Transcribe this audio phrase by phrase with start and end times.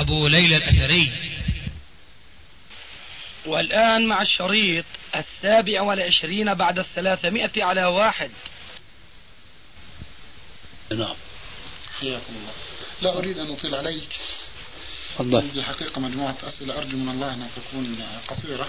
[0.00, 1.12] أبو ليلى الأثري.
[3.46, 4.84] والآن مع الشريط
[5.16, 8.30] السابع والعشرين بعد الثلاثمائة على واحد.
[10.90, 11.14] نعم.
[12.00, 12.52] حياكم الله.
[13.02, 14.08] لا أريد أن أطيل عليك.
[15.14, 15.50] تفضل.
[15.50, 18.68] في الحقيقة مجموعة أسئلة أرجو من الله أنها تكون قصيرة.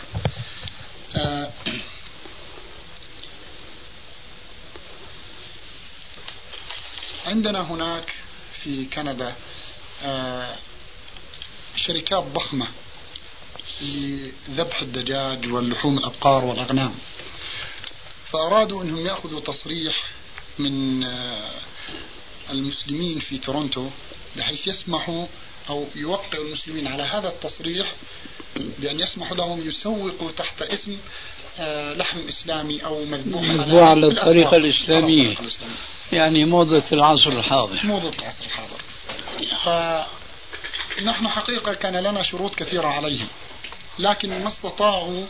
[1.16, 1.52] آه
[7.26, 8.14] عندنا هناك
[8.64, 9.36] في كندا
[10.04, 10.56] آه
[11.76, 12.68] شركات ضخمة
[13.82, 16.96] لذبح الدجاج واللحوم الأبقار والأغنام
[18.32, 20.04] فأرادوا أنهم يأخذوا تصريح
[20.60, 21.52] من آه
[22.50, 23.90] المسلمين في تورونتو
[24.38, 25.26] بحيث يسمحوا
[25.70, 27.94] أو يوقعوا المسلمين على هذا التصريح
[28.56, 30.98] بأن يسمحوا لهم يسوقوا تحت اسم
[31.60, 33.44] آه لحم إسلامي أو مذبوح.
[33.84, 35.36] على الطريقة الإسلامية.
[36.14, 38.82] يعني موضة العصر الحاضر موضة العصر الحاضر
[41.00, 43.28] فنحن حقيقة كان لنا شروط كثيرة عليهم
[44.00, 45.26] لكن ما استطاعوا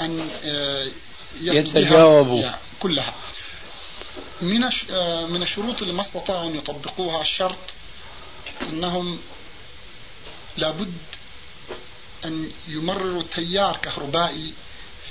[0.00, 0.88] أن آه،
[1.40, 2.50] يتجاوبوا.
[2.80, 3.14] كلها
[4.40, 7.58] من آه، من الشروط اللي ما استطاعوا أن يطبقوها الشرط
[8.62, 9.18] أنهم
[10.56, 10.94] لابد
[12.24, 14.54] أن يمرروا تيار كهربائي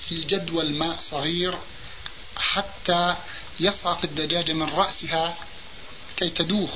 [0.09, 1.57] في جدول ماء صغير
[2.37, 3.15] حتى
[3.59, 5.37] يصعق الدجاجة من رأسها
[6.17, 6.71] كي تدوخ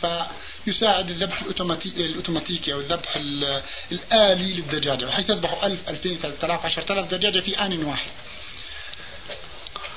[0.00, 3.62] فيساعد الذبح الأوتوماتي- الأوتوماتيكي أو الذبح ال-
[3.92, 8.10] الآلي للدجاجة بحيث يذبحوا 1000 2000 3000 10000 دجاجة في آن واحد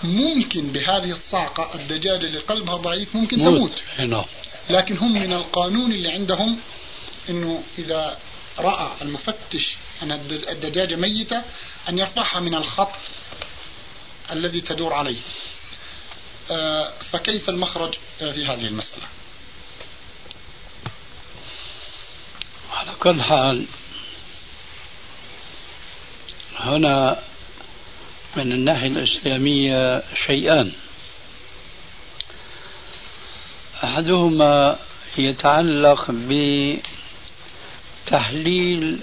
[0.03, 4.23] ممكن بهذه الصاعقة الدجاجة اللي قلبها ضعيف ممكن تموت موت نعم
[4.69, 6.59] لكن هم من القانون اللي عندهم
[7.29, 8.19] إنه إذا
[8.59, 11.41] رأى المفتش أن الد- الدجاجة ميتة
[11.89, 12.91] أن يرفعها من الخط
[14.31, 15.19] الذي تدور عليه.
[16.51, 19.03] آه، فكيف المخرج في هذه المسألة؟
[22.73, 23.66] على كل حال
[26.59, 27.19] هنا
[28.35, 30.72] من الناحية الإسلامية شيئان.
[33.84, 34.79] أحدهما
[35.17, 36.11] يتعلق
[38.07, 39.00] بتحليل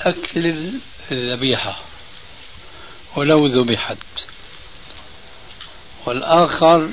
[0.00, 0.72] أكل
[1.12, 1.78] الذبيحة
[3.16, 3.98] ولو ذبحت
[6.06, 6.88] والآخر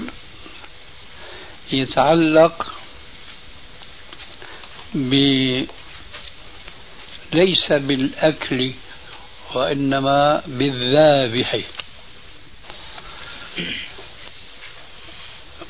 [1.71, 2.73] يتعلق
[4.93, 5.13] ب
[7.33, 8.71] ليس بالأكل
[9.53, 11.59] وإنما بالذابح.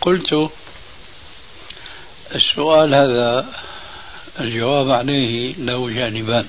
[0.02, 0.52] قلت
[2.36, 3.54] السؤال هذا
[4.40, 6.48] الجواب عليه له جانبان.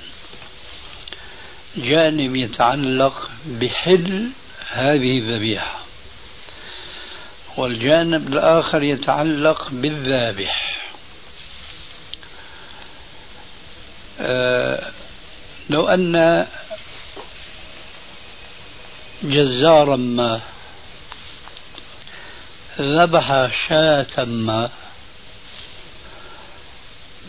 [1.76, 4.30] جانب يتعلق بحل
[4.70, 5.82] هذه الذبيحة
[7.56, 10.72] والجانب الآخر يتعلق بالذابح
[14.11, 14.11] آه،
[15.70, 16.46] لو أن
[19.22, 20.40] جزارا ما
[22.80, 24.70] ذبح شاة ما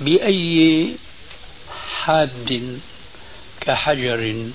[0.01, 0.95] بأي
[2.03, 2.79] حاد
[3.61, 4.49] كحجر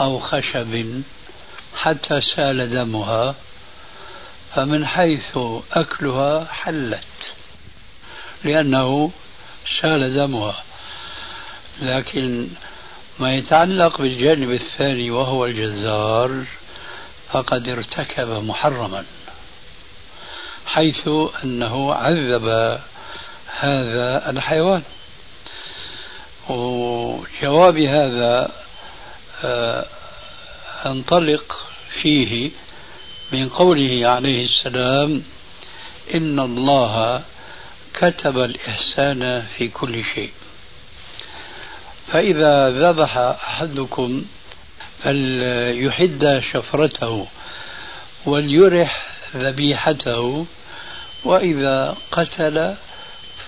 [0.00, 1.02] أو خشب
[1.76, 3.34] حتى سال دمها
[4.54, 5.38] فمن حيث
[5.72, 7.32] أكلها حلت
[8.44, 9.10] لأنه
[9.80, 10.62] سال دمها.
[11.80, 12.48] لكن
[13.18, 16.44] ما يتعلق بالجانب الثاني وهو الجزار
[17.32, 19.04] فقد ارتكب محرما
[20.66, 21.08] حيث
[21.44, 22.78] أنه عذب
[23.60, 24.82] هذا الحيوان.
[26.48, 28.52] وجواب هذا
[29.44, 29.86] آه،
[30.86, 31.68] أنطلق
[32.02, 32.50] فيه
[33.32, 35.22] من قوله عليه السلام
[36.14, 37.22] إن الله
[37.94, 40.30] كتب الإحسان في كل شيء.
[42.12, 44.24] فإذا ذبح أحدكم
[45.02, 47.26] فليحد شفرته
[48.26, 49.06] وليرح
[49.36, 50.46] ذبيحته
[51.24, 52.74] وإذا قتل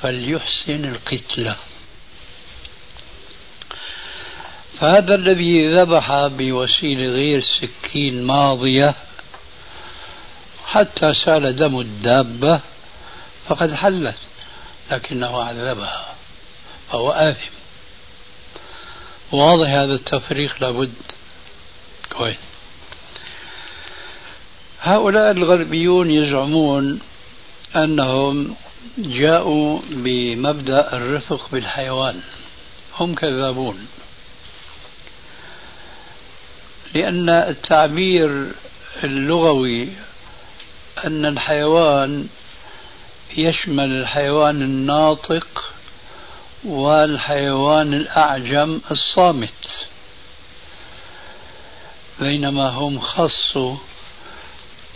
[0.02, 1.56] فليحسن القتلة
[4.80, 8.94] فهذا الذي ذبح بوسيلة غير سكين ماضية
[10.66, 12.60] حتى سال دم الدابة
[13.48, 14.16] فقد حلت
[14.90, 16.14] لكنه عذبها
[16.90, 17.65] فهو آثم.
[19.32, 20.94] واضح هذا التفريق لابد.
[22.12, 22.36] كويس.
[24.82, 27.00] هؤلاء الغربيون يزعمون
[27.76, 28.54] أنهم
[28.98, 32.20] جاءوا بمبدأ الرفق بالحيوان.
[32.98, 33.86] هم كذابون.
[36.94, 38.52] لأن التعبير
[39.04, 39.88] اللغوي
[41.04, 42.28] أن الحيوان
[43.36, 45.72] يشمل الحيوان الناطق
[46.64, 49.86] والحيوان الأعجم الصامت.
[52.20, 53.76] بينما هم خصوا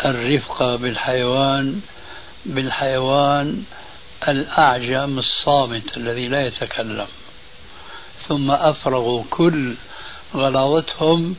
[0.04, 1.80] الرفقة بالحيوان
[2.46, 3.62] بالحيوان
[4.28, 7.06] الأعجم الصامت الذي لا يتكلم.
[8.28, 9.74] ثم أفرغوا كل
[10.34, 11.36] غلاظتهم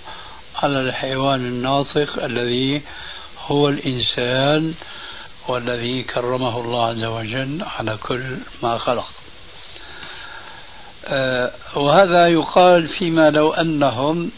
[0.56, 2.82] على الحيوان الناطق الذي
[3.46, 4.74] هو الإنسان
[5.48, 9.21] والذي كرمه الله عز وجل على كل ما خلق.
[11.76, 14.32] وهذا يقال فيما لو أنهم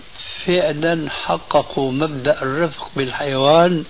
[0.45, 3.85] فعلا حققوا مبدأ الرفق بالحيوان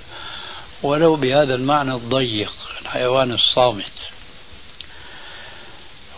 [0.83, 3.93] ولو بهذا المعنى الضيق الحيوان الصامت.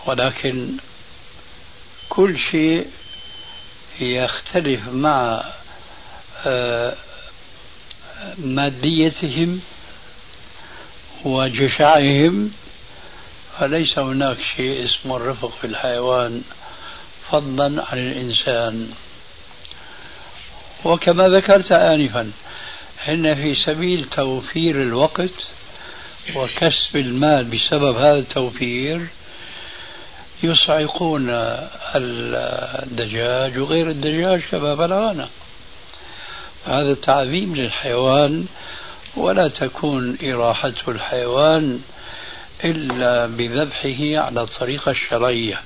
[0.06, 0.72] ولكن
[2.10, 2.88] كل شيء
[4.00, 5.44] يختلف مع
[6.46, 6.96] آه،
[8.38, 9.62] ماديتهم
[11.25, 12.52] وجشعهم
[13.60, 16.42] فليس هناك شيء اسمه الرفق في الحيوان
[17.31, 18.92] فضلا عن الإنسان.
[20.86, 22.31] وكما ذكرت آنفا
[23.10, 25.48] إن في سبيل توفير الوقت
[26.36, 29.07] وكسب المال بسبب هذا التوفير
[30.44, 31.30] يصعقون
[31.96, 35.30] الدجاج وغير الدجاج كما بلغنا.
[36.66, 38.46] هذا تعظيم للحيوان
[39.16, 41.81] ولا تكون إراحة الحيوان
[42.63, 45.62] إلا بذبحه على الطريقة الشرعية.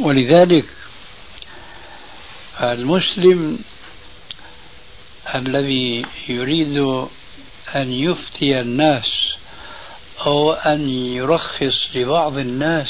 [0.00, 0.64] ولذلك
[2.62, 3.58] المسلم
[5.34, 6.78] الذي يريد
[7.76, 9.34] أن يفتي الناس
[10.26, 12.88] أو أن يرخص لبعض الناس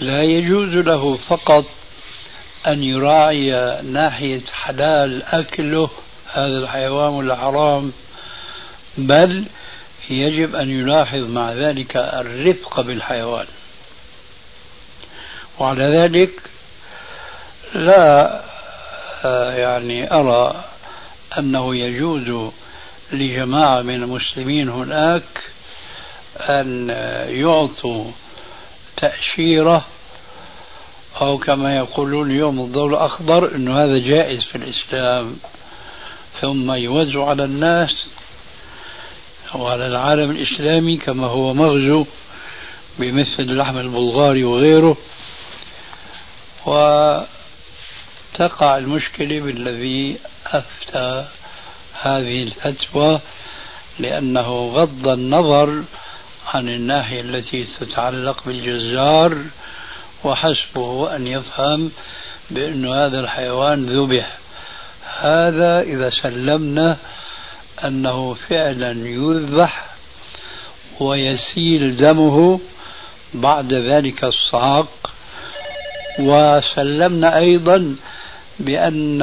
[0.00, 1.64] لا يجوز له فقط
[2.66, 5.90] أن يراعي ناحية حلال أكله
[6.32, 7.92] هذا الحيوان ولا حرام
[8.98, 9.44] بل
[10.10, 13.46] يجب أن يلاحظ مع ذلك الرفق بالحيوان.
[15.58, 16.30] وعلى ذلك
[17.74, 18.40] لا
[19.24, 20.64] آه، يعني أرى
[21.38, 22.52] أنه يجوز
[23.12, 25.42] لجماعة من المسلمين هناك
[26.40, 26.88] أن
[27.28, 28.10] يعطوا
[28.96, 29.84] تأشيرة
[31.20, 35.36] أو كما يقولون اليوم الضوء الأخضر أنه هذا جائز في الإسلام.
[36.40, 38.06] ثم يوزع على الناس
[39.54, 42.06] وعلى العالم الإسلامي كما هو مغزو
[42.98, 44.96] بمثل اللحم البلغاري وغيره.
[46.66, 47.26] وتقع
[48.76, 50.16] المشكلة بالذي
[50.46, 51.24] أفتى
[52.02, 53.20] هذه الفتوى
[53.98, 55.82] لأنه غض النظر
[56.54, 59.38] عن الناحية التي تتعلق بالجزار
[60.24, 61.92] وحسبه أن يفهم
[62.50, 64.38] بأن هذا الحيوان ذبح.
[65.20, 66.96] هذا إذا سلمنا
[67.84, 69.86] أنه فعلا يذبح
[71.00, 72.60] ويسيل دمه
[73.34, 75.12] بعد ذلك الصعق
[76.18, 77.96] وسلمنا أيضا
[78.60, 79.22] بأن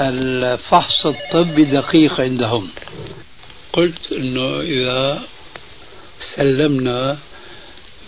[0.00, 2.70] الفحص الطبي دقيق عندهم.
[3.72, 5.22] قلت أنه إذا
[6.36, 7.18] سلمنا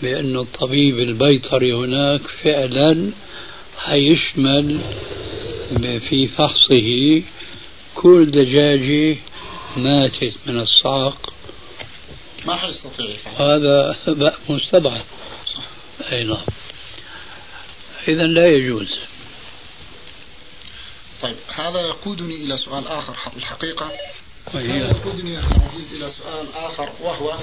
[0.03, 3.11] بأن الطبيب البيطري هناك فعلا
[3.79, 4.81] حيشمل
[6.09, 7.23] في فحصه
[7.97, 9.19] كل دجاجة
[9.77, 11.33] ماتت من الصعق
[12.47, 13.17] ما حيستطيع.
[13.39, 13.97] هذا
[14.49, 15.05] مستبعد.
[16.13, 16.45] أي نعم.
[18.09, 18.89] إذا لا يجوز.
[21.23, 23.93] طيب هذا يقودني إلى سؤال آخر الحقيقة.
[24.55, 27.39] هذا يقودني يا أخي العزيز إلى سؤال آخر وهو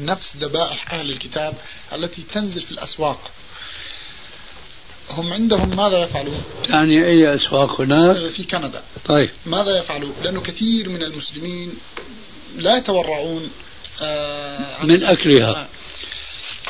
[0.00, 1.54] نفس ذبائح أهل الكتاب
[1.92, 3.30] التي تنزل في الأسواق.
[5.12, 8.82] هم عندهم ماذا يفعلون؟ يعني أي أسواق هناك؟ آه، في كندا.
[9.04, 9.30] طيب.
[9.46, 11.74] ماذا يفعلون؟ لأنه كثير من المسلمين
[12.56, 13.50] لا يتورعون
[14.02, 15.68] آه من أكلها.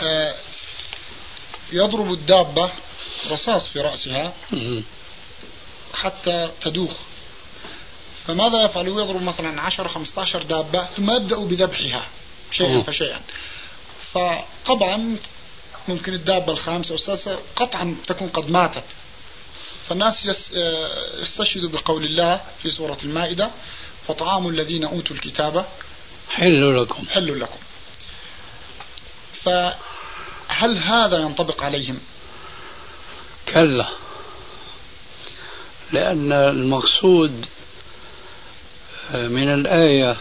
[0.02, 0.04] آه.
[0.04, 0.34] آه
[1.72, 2.70] يضرب الدابة
[3.30, 4.34] رصاص في رأسها
[5.94, 6.92] حتى تدوخ.
[8.26, 12.06] فماذا يفعل يضرب مثلا 10 15 دابة ثم يبدأ بذبحها
[12.52, 13.20] شيئا فشيئا.
[14.14, 15.16] فطبعا
[15.88, 18.84] ممكن الدابة الخامسة والسادسة قطعا تكون قد ماتت.
[19.88, 23.50] فالناس آه، يستشهدوا بقول الله في سورة المائدة
[24.08, 25.66] فطعام الذين أوتوا الكتاب
[26.30, 27.06] حل لكم.
[27.08, 27.58] حل لكم.
[30.48, 32.00] هل هذا ينطبق عليهم؟
[33.48, 33.88] كلا.
[35.92, 37.46] لأن المقصود
[39.14, 40.16] من الآية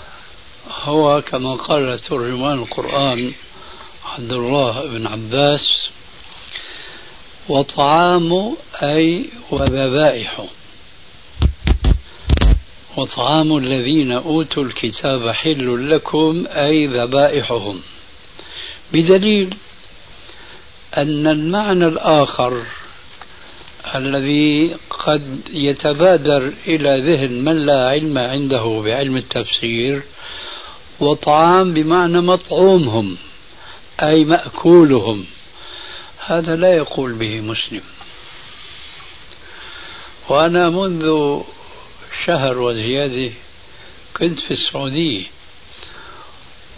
[0.84, 3.34] هو كما قال ترجمان القرآن
[4.18, 5.90] عبد الله بن عباس
[7.50, 10.42] وطعام أي وذبائح.
[12.98, 17.80] وطعام الذين أوتوا الكتاب حل لكم أي ذبائحهم.
[18.94, 19.56] بدليل
[20.98, 22.64] أن المعنى الآخر
[23.96, 30.04] الذي قد يتبادر إلى ذهن من لا علم عنده بعلم التفسير
[31.00, 33.18] وطعام بمعنى مطعومهم.
[34.02, 35.26] أي مأكولهم.
[36.26, 37.82] هذا لا يقول به مسلم.
[40.30, 41.40] وأنا منذ
[42.26, 43.34] شهر وزيادة
[44.18, 45.26] كنت في السعودية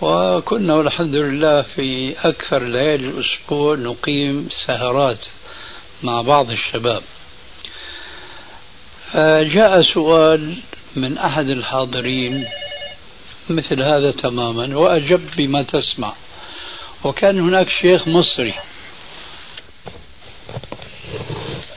[0.02, 5.26] وكنا والحمد لله في أكثر ليالي الأسبوع نقيم سهرات
[6.04, 7.04] مع بعض الشباب.
[9.12, 10.56] فجاء سؤال
[10.96, 12.48] من أحد الحاضرين
[13.50, 16.14] مثل هذا تماما وأجب بما تسمع.
[17.04, 18.54] وكان هناك شيخ مصري.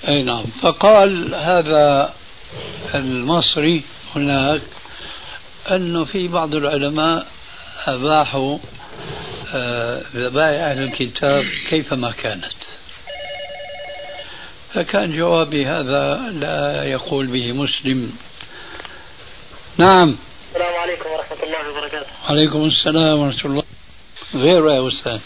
[0.08, 0.44] أي نعم.
[0.62, 2.14] فقال هذا
[2.94, 3.82] المصري
[4.16, 4.62] هناك
[5.70, 7.26] أنه في بعض العلماء
[7.86, 8.58] أباحوا
[9.54, 12.52] آه، ذبائح أهل الكتاب كيفما كانت.
[14.74, 18.12] فكان جوابي هذا لا يقول به مسلم.
[19.78, 20.16] نعم.
[20.48, 22.06] السلام عليكم ورحمة الله وبركاته.
[22.28, 23.65] عليكم السلام ورحمة الله.
[24.34, 25.20] غير يا أستاذ.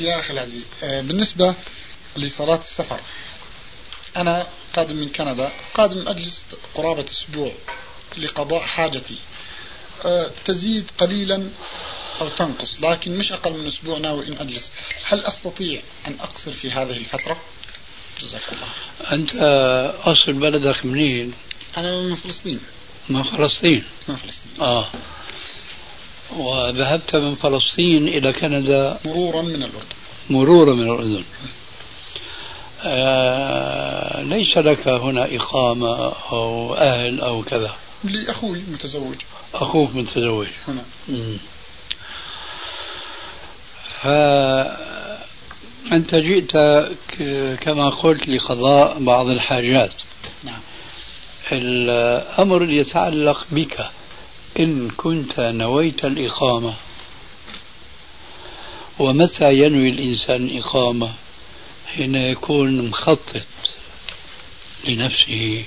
[0.00, 1.54] يا أخي العزيز آه، بالنسبة
[2.16, 3.00] لصلاة السفر
[4.16, 7.52] أنا قادم من كندا قادم أجلس قرابة أسبوع
[8.18, 9.18] لقضاء حاجتي.
[10.04, 11.50] أه تزيد قليلا
[12.20, 14.70] أو تنقص لكن مش أقل من أسبوع ناوي أن أجلس.
[15.04, 17.40] هل أستطيع أن أقصر في هذه الفترة؟
[18.20, 18.68] جزاك الله.
[19.12, 19.30] أنت
[20.04, 21.32] أصل بلدك منين؟
[21.76, 22.60] أنا من فلسطين.
[23.08, 23.84] من فلسطين.
[24.08, 24.52] من فلسطين.
[24.60, 24.88] آه.
[26.36, 29.94] وذهبت من فلسطين إلى كندا مرورا من الأردن.
[30.30, 31.24] مرورا من الأردن.
[32.84, 39.14] آه ليس لك هنا إقامة أو أهل أو كذا؟ لأخوي متزوج.
[39.54, 40.46] أخوك متزوج.
[40.68, 40.84] هنا.
[44.00, 46.52] فأنت جئت
[47.60, 49.92] كما قلت لقضاء بعض الحاجات.
[50.44, 50.60] نعم.
[51.52, 53.86] الأمر يتعلق بك.
[54.60, 56.74] إن كنت نويت الإقامة.
[58.98, 61.12] ومتى ينوي الإنسان الإقامة؟
[61.86, 63.46] حين يكون مخطط
[64.84, 65.64] لنفسه.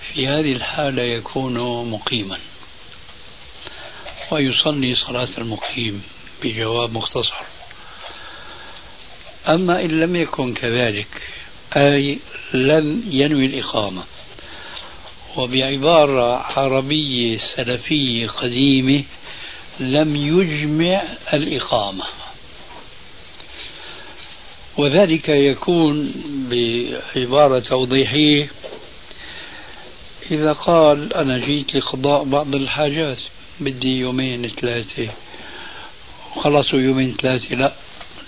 [0.00, 1.54] في هذه الحالة يكون
[1.90, 2.38] مقيما.
[4.30, 6.02] ويصلي صلاة المقيم
[6.42, 7.44] بجواب مختصر.
[9.48, 11.22] أما إن لم يكن كذلك
[11.76, 12.18] أي
[12.52, 14.04] لم ينوي الإقامة
[15.36, 19.04] وبعبارة عربية سلفية قديمة
[19.80, 21.02] لم يجمع
[21.34, 22.04] الإقامة.
[24.76, 26.12] وذلك يكون
[26.50, 28.48] بعبارة توضيحية.
[30.30, 33.18] إذا قال أنا جيت لقضاء بعض الحاجات
[33.60, 35.08] بدي يومين ثلاثة.
[36.34, 37.72] خلصوا يومين ثلاثة لا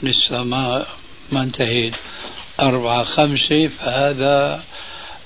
[0.03, 0.87] لسه ما
[1.33, 1.95] ما انتهيت.
[2.61, 4.65] أربعة خمسة فهذا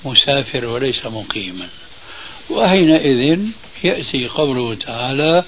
[0.05, 1.69] مسافر وليس مقيما.
[2.51, 3.41] وحينئذ
[3.85, 5.45] يأتي قوله تعالى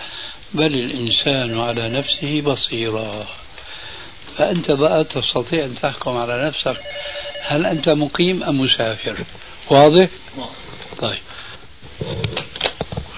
[0.54, 3.26] بل الإنسان على نفسه بصيرا.
[4.38, 6.76] فأنت بقى تستطيع أن تحكم على نفسك.
[7.42, 9.24] هل أنت مقيم أم مسافر؟
[9.70, 10.08] واضح؟
[10.98, 11.22] طيب.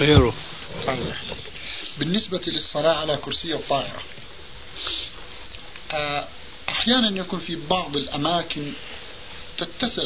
[0.01, 0.35] غيره.
[0.87, 1.13] طيب.
[1.99, 4.03] بالنسبة للصلاة على كرسي الطائرة
[5.93, 6.29] آه،
[6.69, 8.73] أحيانا يكون في بعض الأماكن
[9.59, 10.03] تتسع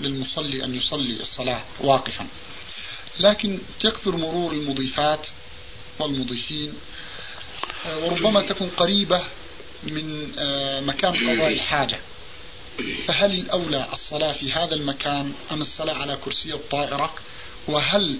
[0.00, 2.26] للمصلي أن يصلي الصلاة واقفا.
[3.20, 5.26] لكن يكثر مرور المضيفات
[5.98, 6.74] والمضيفين
[7.86, 9.22] آه، وربما تكون قريبة
[9.82, 11.98] من آه، مكان قضاء الحاجة.
[13.06, 17.14] فهل الأولى الصلاة في هذا المكان أم الصلاة على كرسي الطائرة؟
[17.68, 18.18] وهل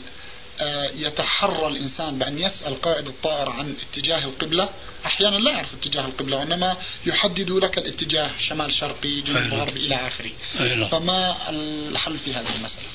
[0.96, 4.68] يتحرى الإنسان بأن يسأل قائد الطائرة عن اتجاه القبلة.
[5.06, 10.30] أحيانا لا يعرف اتجاه القبلة وإنما يحدد لك الاتجاه شمال شرقي جنوب غربي إلى آخره.
[10.86, 12.86] فما الحل في هذه المسألة؟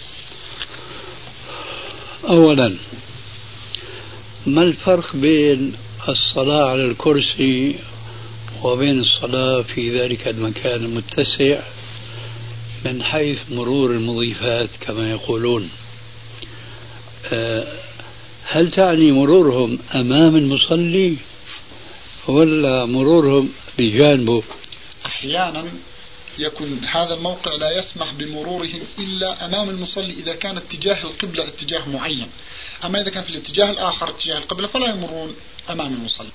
[2.29, 2.77] أولا
[4.46, 5.75] ما الفرق بين
[6.10, 7.79] الصلاة على الكرسي
[8.63, 11.60] وبين الصلاة في ذلك المكان المتسع
[12.86, 15.70] من حيث مرور المضيفات كما يقولون؟
[18.46, 21.18] هل تعني مرورهم أمام المصلي
[22.27, 23.50] ولا مرورهم
[23.80, 24.44] بجانبه؟
[25.06, 25.65] أحيانا
[26.38, 32.27] يكون هذا الموقع لا يسمح بمرورهم إلا أمام المصلي إذا كان اتجاه القبلة اتجاه معين.
[32.84, 35.36] أما إذا كان في الاتجاه الآخر اتجاه القبلة فلا يمرون
[35.70, 36.32] أمام المصلي.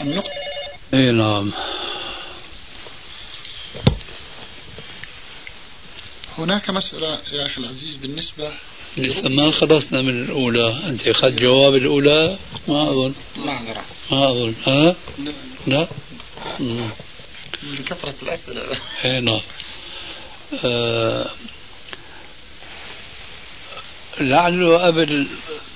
[0.00, 0.30] النقطة
[0.94, 1.52] إي نعم.
[6.42, 8.52] هناك مسألة يا أخي العزيز بالنسبة
[8.96, 13.14] لسه ما خلصنا من الأولى أنت أخذت جواب الأولى؟ ما أظن.
[13.36, 14.54] معذرة ما أظن.
[14.66, 14.96] ها؟
[15.66, 15.88] لا.
[16.60, 16.90] مم.
[17.62, 18.62] من كثرة الأسئلة.
[19.04, 19.40] اي نعم.
[20.64, 21.30] آه
[24.20, 25.26] لعله قبل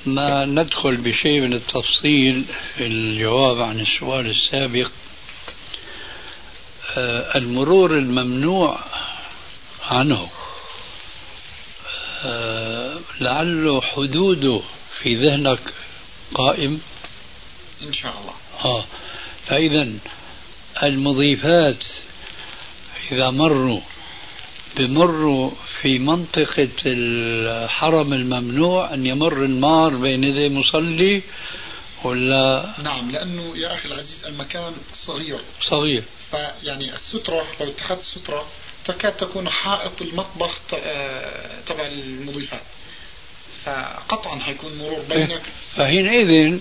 [0.06, 2.44] ما ندخل بشيء من التفصيل
[2.76, 4.90] في الجواب عن السؤال السابق
[6.96, 8.78] آه المرور الممنوع
[9.84, 10.28] عنه.
[13.20, 14.60] لعله حدوده
[15.02, 15.60] في ذهنك
[16.34, 16.80] قائم؟
[17.82, 18.34] إن شاء الله.
[18.64, 18.84] آه.
[19.46, 19.88] فإذا
[20.82, 21.84] المضيفات
[23.12, 23.80] إذا مروا
[24.76, 31.22] بمروا في منطقة الحرم الممنوع أن يمر المار بين يدي مصلي
[32.04, 35.40] ولا؟ نعم لأنه يا أخي العزيز المكان صغير.
[35.70, 36.02] صغير.
[36.30, 38.46] فيعني السترة لو اتخذت سترة
[38.86, 42.62] تكاد تكون حائط المطبخ آه، تبع المضيفات.
[43.64, 45.42] فقطعا حيكون مرور بينك.
[45.76, 46.58] فحينئذ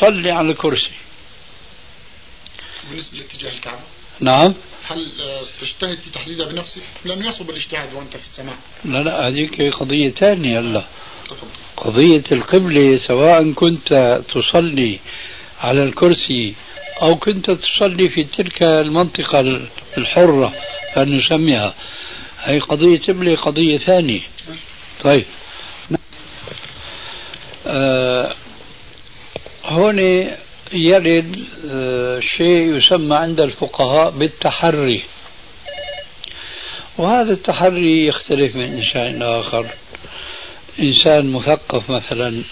[0.00, 0.90] صلي على الكرسي.
[2.90, 3.80] بالنسبة لاتجاه الكعبة.
[4.20, 4.54] نعم.
[4.84, 8.56] هل آه، تجتهد في تحديدها بنفسك؟ لأنه يصعب الاجتهاد وأنت في السماء.
[8.84, 10.84] لا لا هذيك قضية ثانية هلا
[11.24, 11.48] تفضل.
[11.76, 14.98] قضية القبلة سواء كنت تصلي
[15.60, 16.54] على الكرسي
[17.02, 19.60] أو كنت تصلي في تلك المنطقة
[19.98, 20.54] الحرة
[20.94, 21.74] فنسميها
[22.40, 24.20] هي قضية قبلة قضية ثانية.
[25.04, 25.24] طيب.
[27.66, 28.34] آه
[29.64, 29.98] هون
[30.72, 35.04] يرد آه شيء يسمى عند الفقهاء بالتحري.
[36.98, 39.66] وهذا التحري يختلف من إنسان آخر.
[40.80, 42.42] إنسان مثقف مثلا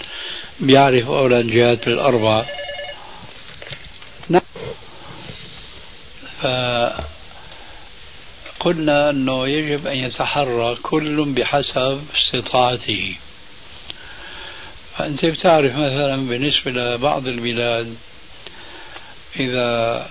[0.60, 2.46] بيعرف أولا الجهات الأربعة.
[6.42, 7.00] فقلنا
[9.10, 13.14] أنه يجب أن يتحرى كل بحسب استطاعته.
[14.98, 17.96] فأنت بتعرف مثلا بالنسبة لبعض البلاد
[19.40, 20.08] إذا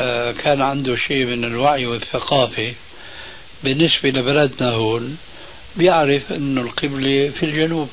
[0.00, 2.74] آه، كان عنده شيء من الوعي والثقافة
[3.64, 5.16] بالنسبة لبلدنا هون
[5.76, 7.88] بيعرف أنه القبلة في الجنوب.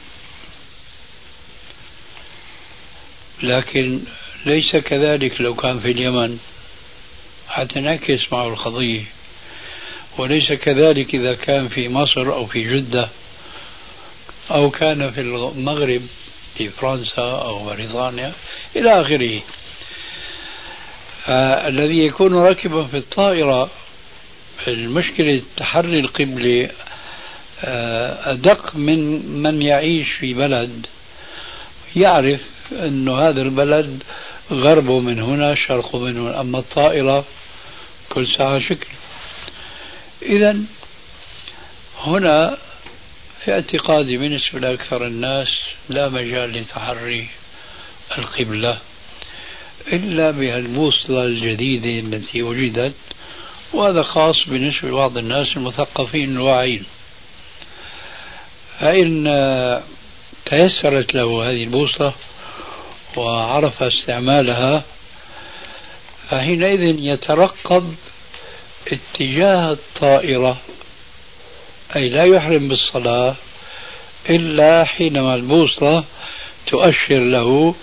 [3.44, 4.00] لكن
[4.46, 6.40] ليس كذلك لو كان في اليمن.
[7.52, 9.04] حتنعكس معه القضية.
[10.18, 13.10] وليس كذلك إذا كان في مصر أو في جدة
[14.52, 16.02] أو كان في المغرب
[16.58, 18.34] في فرنسا أو بريطانيا
[18.76, 19.42] إلى آخره.
[21.68, 23.70] الذي يكون راكبا في الطائرة
[24.68, 26.70] المشكلة تحري القبلة
[28.24, 30.86] أدق من من يعيش في بلد
[31.96, 34.04] يعرف أن هذا البلد
[34.52, 36.42] غربه من هنا شرقه من هنا.
[36.42, 37.26] أما الطائرة
[38.14, 38.88] كل ساعة شكل
[40.22, 40.58] إذا
[42.00, 42.58] هنا
[43.44, 45.48] في اعتقادي بالنسبة لأكثر الناس
[45.90, 47.28] لا مجال لتحري
[48.18, 48.78] القبلة
[49.88, 52.94] إلا بهالبوصلة الجديدة التي وجدت
[53.74, 56.84] وهذا خاص بالنسبة لبعض الناس المثقفين الواعين.
[58.80, 59.24] فإن
[60.46, 62.14] تيسرت له هذه البوصلة
[63.18, 64.84] وعرف استعمالها
[66.32, 67.96] فحينئذ يترقب
[68.92, 70.58] اتجاه الطائرة
[71.96, 73.36] أي لا يحرم بالصلاة
[74.30, 76.04] إلا حينما البوصلة
[76.68, 77.76] تؤشر له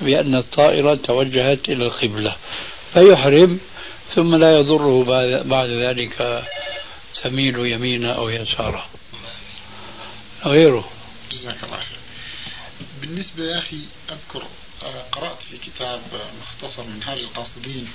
[0.00, 2.36] بأن الطائرة توجهت إلى القبلة.
[2.94, 3.60] فيحرم
[4.14, 5.04] ثم لا يضره
[5.44, 6.44] بعد ذلك
[7.22, 8.86] تميل يمينا أو يسارا
[10.44, 10.88] غيره.
[11.32, 12.01] جزاك الله خير.
[13.02, 14.42] بالنسبة يا أخي أذكر
[14.82, 17.88] آه، قرأت في كتاب آه، مختصر منهاج القاصدين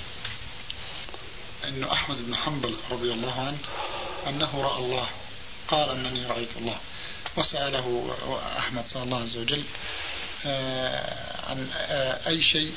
[1.68, 3.58] أنه أحمد بن حنبل رضي الله عنه
[4.28, 5.08] أنه رأى الله
[5.68, 6.78] قال أنني رأيت الله.
[7.36, 8.16] وسأله
[8.58, 9.62] أحمد صلى الله عز وجل
[10.46, 11.70] آه، عن
[12.26, 12.72] أي شيء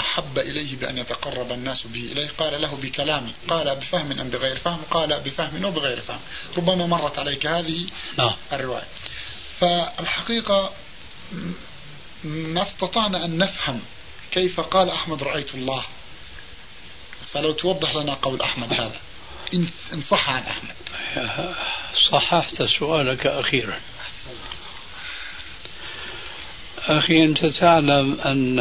[0.00, 2.30] أحب إليه بأن يتقرب الناس به إليه.
[2.38, 6.20] قال له بكلامي قال بفهم أم بغير فهم؟ قال بفهم وبغير فهم.
[6.56, 7.86] ربما مرت عليك هذه.
[8.52, 8.86] الرواية.
[9.60, 10.72] فالحقيقة
[12.24, 13.80] ما استطعنا أن نفهم
[14.30, 15.84] كيف قال أحمد رأيت الله.
[17.32, 19.00] فلو توضح لنا قول أحمد هذا.
[19.54, 20.74] إن صح عن أحمد.
[22.12, 23.80] صححت سؤالك أخيرا.
[26.88, 28.58] أخي أنت تعلم أن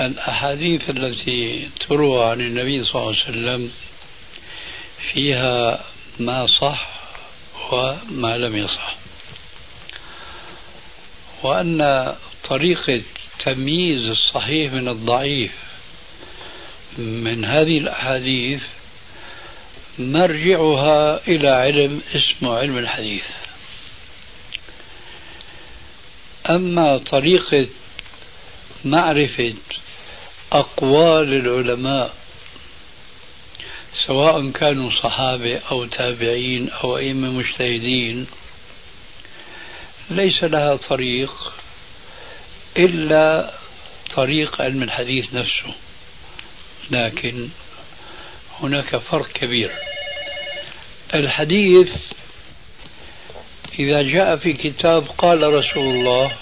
[0.00, 3.70] الأحاديث التي تروى عن النبي صلى الله عليه وسلم
[5.12, 5.84] فيها
[6.20, 6.88] ما صح
[7.72, 9.01] وما لم يصح.
[11.42, 12.12] وأن
[12.48, 13.02] طريقة
[13.44, 15.52] تمييز الصحيح من الضعيف
[16.98, 18.62] من هذه الأحاديث
[19.98, 23.24] مرجعها إلى علم اسمه علم الحديث.
[26.50, 27.68] أما طريقة
[28.84, 29.54] معرفة
[30.52, 32.14] أقوال العلماء
[34.06, 38.26] سواء كانوا صحابة أو تابعين أو أئمة مجتهدين
[40.12, 41.52] ليس لها طريق
[42.76, 43.54] إلا
[44.14, 45.74] طريق علم الحديث نفسه
[46.90, 47.48] لكن
[48.60, 49.70] هناك فرق كبير.
[51.14, 51.90] الحديث
[53.78, 56.36] إذا جاء في كتاب قال رسول الله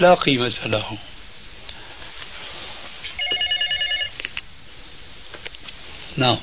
[0.00, 0.98] لا قيمة له.
[6.16, 6.38] نعم.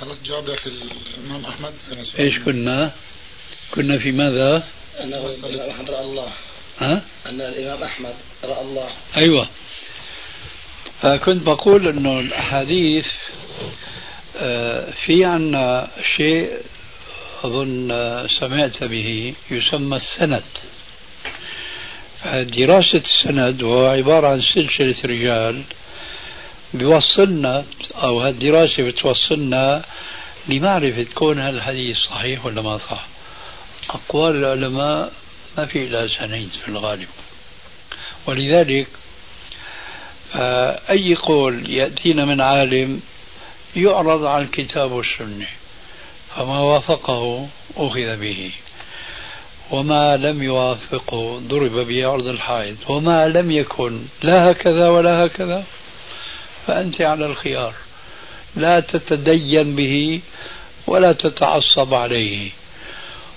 [0.00, 1.72] خلاص جاوب في الإمام أحمد.
[2.18, 2.90] إيش كنا؟
[3.70, 4.64] كنا في ماذا؟
[5.00, 6.28] أن الإمام أحمد رأى الله.
[6.78, 8.88] ها؟ أن الإمام أحمد رأى الله.
[9.16, 9.48] أيوة.
[11.02, 13.06] فكنت بقول أنه الأحاديث
[14.36, 16.58] آه، في عنا شيء
[17.44, 17.88] أظن
[18.40, 20.44] سمعت به يسمى السند.
[22.24, 25.62] دراسة السند وهو عبارة عن سلسلة رجال
[26.74, 29.84] بيوصلنا أو هالدراسة بتوصلنا
[30.48, 33.06] لمعرفة كون هالحديث صحيح ولا ما صح.
[33.90, 35.12] أقوال العلماء
[35.58, 37.08] ما في إلا سنين في الغالب.
[38.26, 38.88] ولذلك
[40.90, 43.00] أي قول يأتينا من عالم
[43.76, 45.46] يعرض على الكتاب والسنة
[46.36, 48.50] فما وافقه أخذ به.
[49.70, 52.76] وما لم يوافقه ضرب به الحائط.
[52.90, 55.64] وما لم يكن لا هكذا ولا هكذا.
[56.68, 57.74] فأنت على الخيار.
[58.56, 60.20] لا تتدين به
[60.86, 62.50] ولا تتعصب عليه.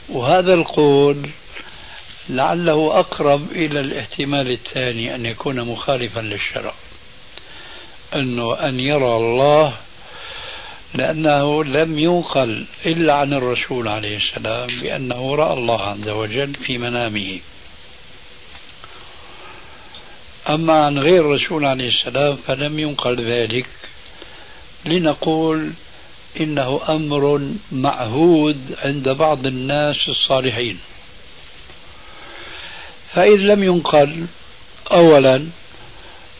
[0.09, 1.29] وهذا القول
[2.29, 6.73] لعله أقرب إلى الاحتمال الثاني أن يكون مخالفا للشرع.
[8.15, 9.73] أنه أن يرى الله
[10.93, 17.39] لأنه لم ينقل إلا عن الرسول عليه السلام بأنه رأى الله عز وجل في منامه.
[20.49, 23.67] أما عن غير الرسول عليه السلام فلم ينقل ذلك.
[24.85, 25.71] لنقول
[26.39, 30.79] إنه أمر معهود عند بعض الناس الصالحين.
[33.13, 34.25] فإن لم ينقل
[34.91, 35.47] أولا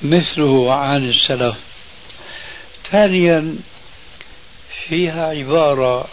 [0.01, 1.55] مثله عن السلف
[2.91, 3.55] ثانيا
[4.87, 6.07] فيها عبارة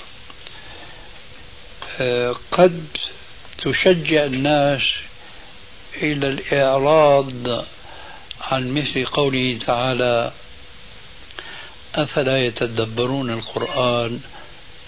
[2.01, 2.87] آه، قد
[3.59, 4.83] تشجع الناس
[6.03, 7.67] إلى الإعراض
[8.41, 10.33] عن مثل قوله تعالى
[11.95, 14.21] أفلا يتدبرون القرآن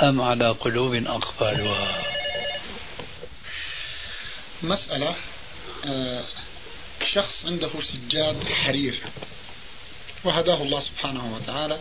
[0.01, 2.03] أم على قلوب أقفالها؟
[4.63, 5.15] مسألة
[5.85, 6.25] آه،
[7.05, 9.01] شخص عنده سجاد حرير
[10.25, 11.79] وهداه الله سبحانه وتعالى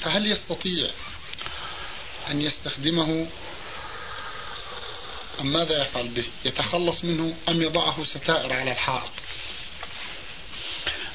[0.00, 0.90] فهل يستطيع
[2.30, 3.26] أن يستخدمه
[5.40, 9.10] أم ماذا يفعل به؟ يتخلص منه أم يضعه ستائر على الحائط؟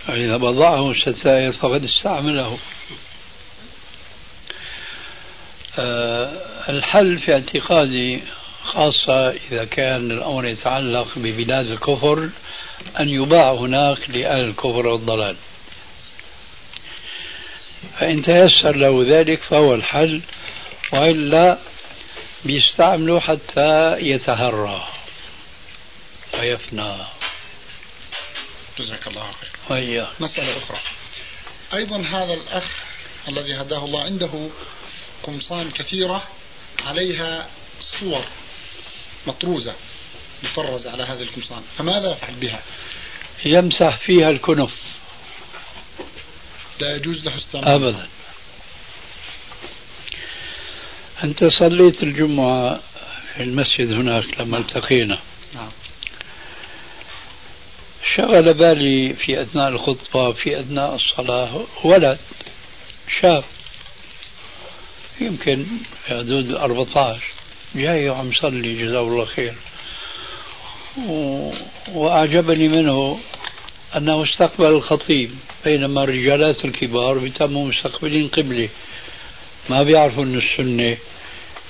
[0.09, 2.57] إذا وضعه ستائر فقد استعمله.
[5.79, 6.31] أه
[6.69, 8.23] الحل في اعتقادي
[8.63, 12.29] خاصة إذا كان الأمر يتعلق ببلاد الكفر
[12.99, 15.35] أن يباع هناك لأهل الكفر والضلال.
[17.99, 20.21] فإن تيسر له ذلك فهو الحل
[20.93, 21.57] وإلا
[22.45, 24.87] بيستعمله حتى يتهرى
[26.39, 26.93] ويفنى.
[28.79, 29.56] جزاك الله خير.
[29.69, 30.77] وإياك مسألة أخرى.
[31.73, 32.63] أيضا هذا الأخ
[33.27, 34.49] الذي هداه الله عنده
[35.23, 36.23] قمصان كثيرة
[36.85, 37.49] عليها
[37.81, 38.25] صور
[39.27, 39.73] مطروزة
[40.43, 42.61] مطرزة على هذه القمصان فماذا يفعل بها؟
[43.45, 44.81] يمسح فيها الكنف.
[46.79, 47.71] لا يجوز له استعمال.
[47.71, 48.07] أبدا.
[51.23, 52.79] أنت صليت الجمعة
[53.33, 55.19] في المسجد هناك لما التقينا.
[55.55, 55.69] نعم.
[58.15, 62.19] شغل بالي في أثناء الخطبة في أثناء الصلاة ولد
[63.21, 63.43] شاب
[65.21, 65.65] يمكن
[66.07, 67.21] حدود 14
[67.75, 69.53] جاي وعم يصلي جزاه الله خير.
[71.93, 73.19] وأعجبني منه
[73.95, 75.31] أنه استقبل الخطيب
[75.65, 78.69] بينما الرجالات الكبار بيتموا مستقبلين قبلة
[79.69, 80.97] ما بيعرفوا أن السنة.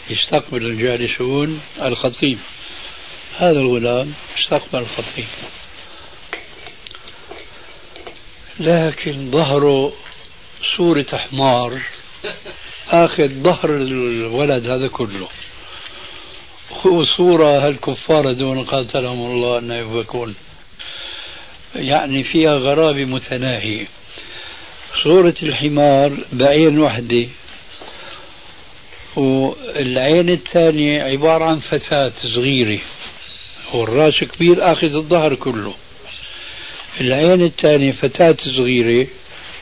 [0.09, 2.39] يستقبل الجالسون الخطيب.
[3.37, 5.25] هذا الغلام استقبل الخطيب.
[8.59, 9.93] لكن ظهره
[10.77, 11.81] صورة حمار
[12.89, 15.27] اخذ ظهر الولد هذا كله.
[16.85, 20.35] وصورة هالكفار دون قاتلهم الله أن يفكون
[21.75, 23.85] يعني فيها غرابة متناهية.
[25.03, 27.27] صورة الحمار بعين وحدة.
[29.15, 32.79] والعين الثانية عبارة عن فتاة صغيرة.
[33.73, 35.73] والراس كبير أخذ الظهر كله.
[37.01, 39.07] العين الثانية فتاة صغيرة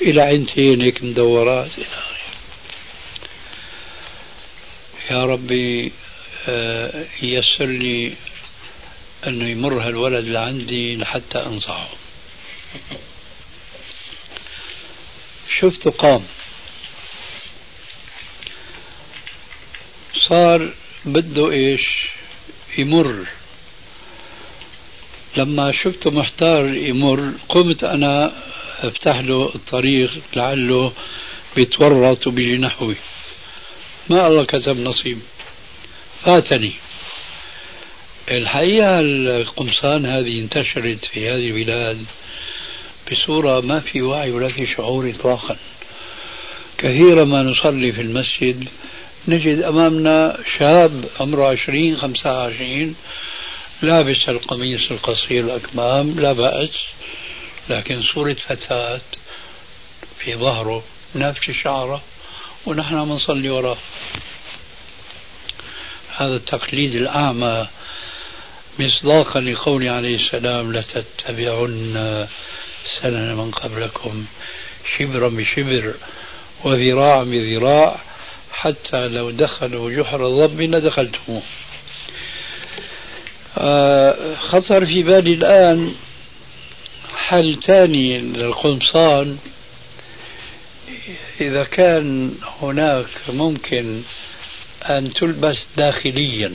[0.02, 1.86] إلى عينتين هيك مدورات إلى
[5.12, 5.92] يا ربي
[6.48, 8.14] آه، يسر لي
[9.28, 11.90] أنه يمر هالولد لعندي لحتى أنصحه.
[15.60, 16.24] شفته قام.
[20.30, 20.74] صار
[21.06, 22.10] بده إيش؟
[22.78, 23.26] يمر.
[25.38, 28.32] لما شفته محتار يمر قمت أنا
[28.80, 30.92] أفتح له الطريق لعله
[31.56, 32.96] بيتورط وبيجي نحوي.
[34.10, 35.20] ما الله كتب نصيب.
[36.22, 36.72] فاتني.
[38.32, 42.06] الحقيقة القمصان هذه انتشرت في هذه البلاد
[43.12, 45.58] بصورة ما في وعي ولا في شعور إطلاقا.
[46.78, 48.68] كثيرا ما نصلي في المسجد
[49.28, 52.96] نجد أمامنا شاب عمره عشرين خمسة وعشرين
[53.82, 56.70] لابس القميص القصير الأكمام لا بأس
[57.70, 59.02] لكن صورة فتاة
[60.20, 60.84] في ظهره
[61.14, 62.02] نافش شعره
[62.66, 63.78] ونحن نصلي وراه.
[66.18, 67.68] هذا التقليد الأعمى
[68.80, 72.28] مصداقا لقول عليه السلام لتتبعن
[73.02, 74.26] سنن من قبلكم
[74.98, 75.94] شبرا بشبر
[76.64, 78.00] وذراعا بذراع
[78.54, 81.42] حتى لو دخلوا جحر ضب لدخلتموه.
[84.40, 85.96] خطر في بالي الآن
[87.16, 89.38] حل ثاني للقمصان.
[91.42, 94.02] إذا كان هناك ممكن
[94.84, 96.52] أن تلبس داخليا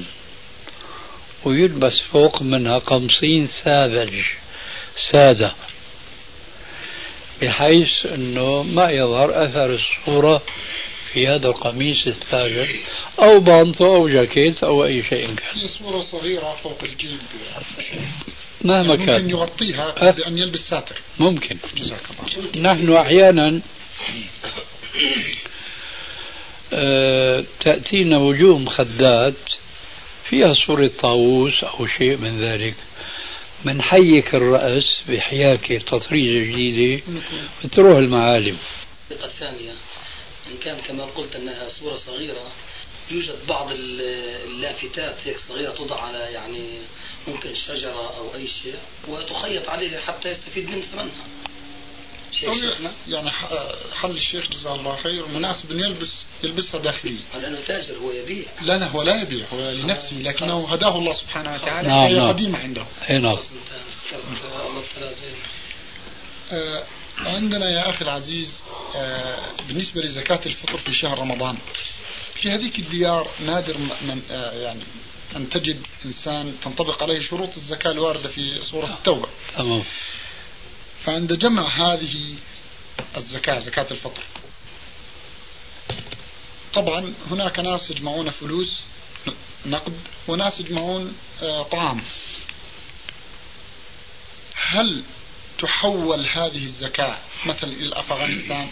[1.45, 4.23] ويلبس فوق منها قمصين ساذج
[5.11, 5.53] سادة
[7.43, 10.43] بحيث أنه ما يظهر أثر الصورة
[11.13, 12.69] في هذا القميص الثاجر
[13.19, 15.67] أو بانطو أو جاكيت أو أي شيء كان.
[15.67, 17.19] صورة صغيرة فوق الجيب
[18.65, 19.23] مهما يعني كان.
[19.23, 21.01] ممكن يغطيها بأن يلبس ساتر.
[21.19, 21.57] ممكن.
[21.77, 22.73] جزاك الله.
[22.73, 23.61] نحن أحيانا
[26.73, 29.35] آه، تأتينا وجوه مخدات
[30.25, 32.75] فيها صورة طاووس أو شيء من ذلك.
[33.65, 37.03] منحيك الرأس بحياكة تطريزة جديدة
[37.65, 38.57] وتروح المعالم.
[39.11, 39.73] الثانية.
[40.51, 42.51] إن كان كما قلت أنها صورة صغيرة
[43.11, 46.69] يوجد بعض اللافتات هيك صغيرة توضع على يعني
[47.29, 48.75] ممكن شجرة أو أي شيء
[49.09, 51.27] وتخيط عليه حتى يستفيد من ثمنها.
[53.09, 53.31] يعني
[53.95, 58.45] حل الشيخ جزاه الله خير مناسب انه يلبس يلبسها داخلية لأنه تاجر هو يبيع.
[58.63, 61.89] لا لا هو لا يبيع هو لنفسه لكنه هداه الله سبحانه وتعالى.
[61.89, 62.29] نعم هي نعم.
[62.29, 62.85] قديمة عنده.
[63.11, 63.39] أي نعم.
[66.53, 66.85] آه
[67.27, 68.61] عندنا يا أخي العزيز
[68.97, 71.59] آه بالنسبة لزكاة الفطر في شهر رمضان
[72.35, 74.83] في هذيك الديار نادر من آه يعني
[75.37, 79.29] أن تجد إنسان تنطبق عليه شروط الزكاة الواردة في سورة التوبة.
[79.57, 79.83] تمام.
[81.07, 82.35] فعند جمع هذه
[83.17, 84.23] الزكاة زكاة الفطر
[86.75, 88.81] طبعا هناك ناس يجمعون فلوس
[89.67, 89.93] نقد
[90.29, 92.01] وناس يجمعون آه، طعام.
[94.55, 95.03] هل
[95.61, 98.71] تحول هذه الزكاة مثلا إلى أفغانستان.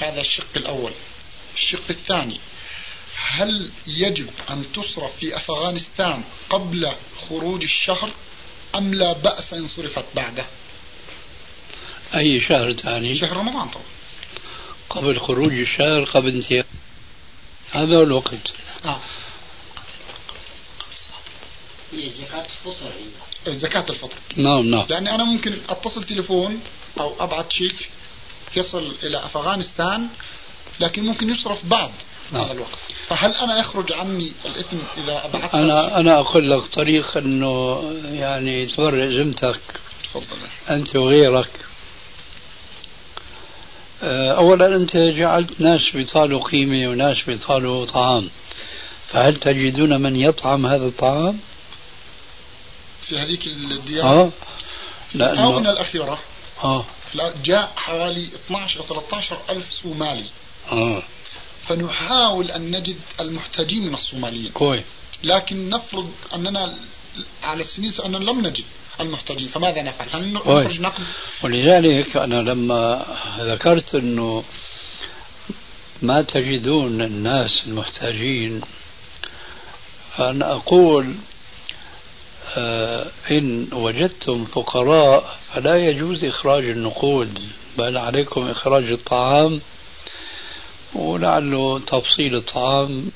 [0.00, 0.92] هذا الشق الأول.
[1.54, 2.40] الشق الثاني
[3.16, 6.92] هل يجب أن تصرف في أفغانستان قبل
[7.28, 8.10] خروج الشهر
[8.74, 10.46] أم لا بأس إن صرفت بعده؟
[12.14, 13.84] أي شهر ثاني؟ شهر رمضان طبعا.
[14.90, 16.66] قبل خروج الشهر قبل انتهاء.
[17.72, 18.52] هذا هو الوقت.
[18.84, 19.00] آه.
[21.92, 22.92] هي زكاة الفطر
[23.48, 24.86] زكاة الفطر نعم نعم.
[24.88, 26.60] لأني أنا ممكن أتصل تليفون
[27.00, 27.88] أو أبعث شيك
[28.56, 30.08] يصل إلى أفغانستان
[30.80, 31.90] لكن ممكن يصرف بعد
[32.32, 32.42] نعم.
[32.42, 32.78] هذا الوقت.
[33.08, 39.22] فهل أنا يخرج عني الإثم إذا أبعثت؟ أنا أنا أقول لك طريق أنه يعني تبرئ
[39.22, 39.60] ذمتك
[40.04, 40.36] تفضل.
[40.70, 41.50] أنت وغيرك.
[44.02, 48.30] آه، أولا أنت جعلت ناس بيطالوا قيمة وناس بيطالوا طعام.
[49.08, 51.38] فهل تجدون من يطعم هذا الطعام؟
[53.08, 54.30] في هذيك الديار؟ آه.
[55.14, 56.18] لأنه الأخيرة؟
[56.64, 56.84] آه.
[57.14, 60.24] لا، جاء حوالي 12 أو 13 ألف صومالي
[60.72, 61.02] آه.
[61.68, 64.84] فنحاول أن نجد المحتاجين من الصوماليين كويس
[65.24, 66.78] لكن نفرض أننا
[67.44, 68.64] على السنين أننا لم نجد
[69.00, 69.48] المحتاجين.
[69.48, 71.04] فماذا نفعل؟ هل نخرج نقد؟
[71.42, 73.06] ولذلك أنا لما
[73.40, 74.44] ذكرت أنه
[76.02, 78.60] ما تجدون الناس المحتاجين
[80.16, 81.14] فأنا أقول
[83.30, 89.60] إن وجدتم فقراء فلا يجوز إخراج النقود بل عليكم إخراج الطعام
[90.94, 93.10] ولعله تفصيل الطعام.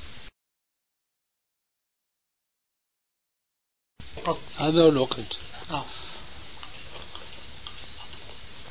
[4.56, 5.36] هذا هو الوقت.
[5.70, 5.84] آه.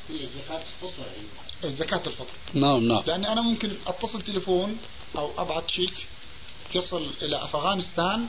[0.08, 1.04] هي زكاة الفطر.
[1.64, 2.34] زكاة الفطر.
[2.54, 3.02] نعم نعم.
[3.06, 4.78] لأني أنا ممكن أتصل تليفون
[5.16, 6.06] أو أبعث شيك
[6.74, 8.28] يصل إلى أفغانستان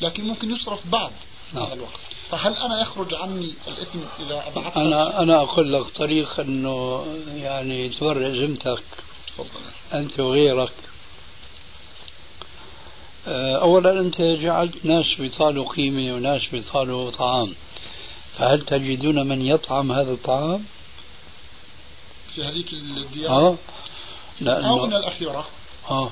[0.00, 1.12] لكن ممكن يصرف بعد.
[1.52, 1.64] نعم.
[1.64, 2.00] هذا الوقت.
[2.30, 8.26] فهل أنا يخرج عني الإثم إذا أبعثت؟ أنا أنا أقول لك طريق أنه يعني تورع
[8.26, 8.82] ذمتك
[9.94, 10.72] أنت وغيرك.
[13.28, 17.54] آه، أولا أنت جعلت ناس بيطالوا قيمة وناس بيطالوا طعام.
[18.38, 20.64] فهل تجدون من يطعم هذا الطعام؟
[22.34, 23.56] في هذيك الديار؟ آه.
[24.40, 25.46] لأنه الآونة الأخيرة؟
[25.90, 26.10] آه.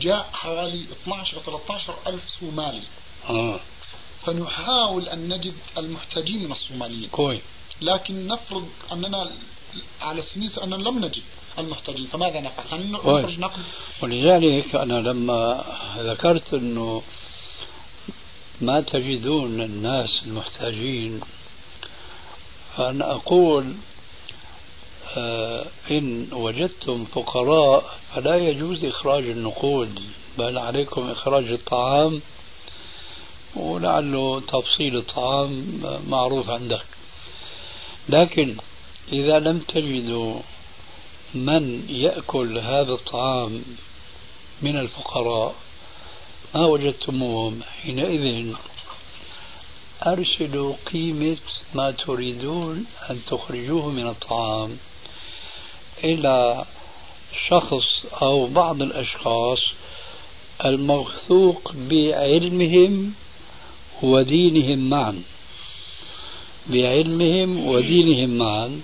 [0.00, 2.82] جاء حوالي 12 أو 13 ألف صومالي
[3.30, 3.60] آه.
[4.22, 7.40] فنحاول أن نجد المحتاجين من الصوماليين كويس
[7.82, 9.30] لكن نفرض أننا
[10.02, 11.22] على السنين أننا لم نجد
[11.58, 13.62] المحتاجين فماذا نفعل؟ هل نخرج نقد؟
[14.02, 15.64] ولذلك أنا لما
[15.98, 17.02] ذكرت أنه
[18.60, 21.20] ما تجدون الناس المحتاجين
[22.76, 23.74] فأنا أقول
[25.16, 30.00] آه، إن وجدتم فقراء فلا يجوز إخراج النقود
[30.38, 32.20] بل عليكم إخراج الطعام
[33.56, 36.84] ولعله تفصيل الطعام معروف عندك.
[38.08, 38.56] لكن
[39.12, 40.40] إذا لم تجدوا
[41.34, 43.62] من يأكل هذا الطعام
[44.62, 45.54] من الفقراء
[46.54, 48.54] ما وجدتموهم حينئذ؟
[50.06, 51.36] أرسلوا قيمة
[51.74, 54.78] ما تريدون أن تخرجوه من الطعام
[56.04, 56.64] إلى
[57.48, 59.58] شخص أو بعض الأشخاص
[60.64, 63.14] الموثوق بعلمهم
[64.02, 65.22] ودينهم معا.
[66.66, 68.80] بعلمهم ودينهم معا.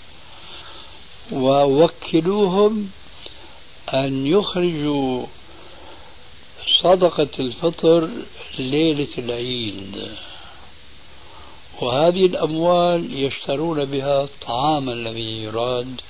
[1.33, 2.91] ووكلوهم
[3.95, 5.27] أن يخرجوا
[6.83, 8.09] صدقة الفطر
[8.59, 10.09] ليلة العيد.
[11.81, 16.01] وهذه الأموال يشترون بها الطعام الذي يراد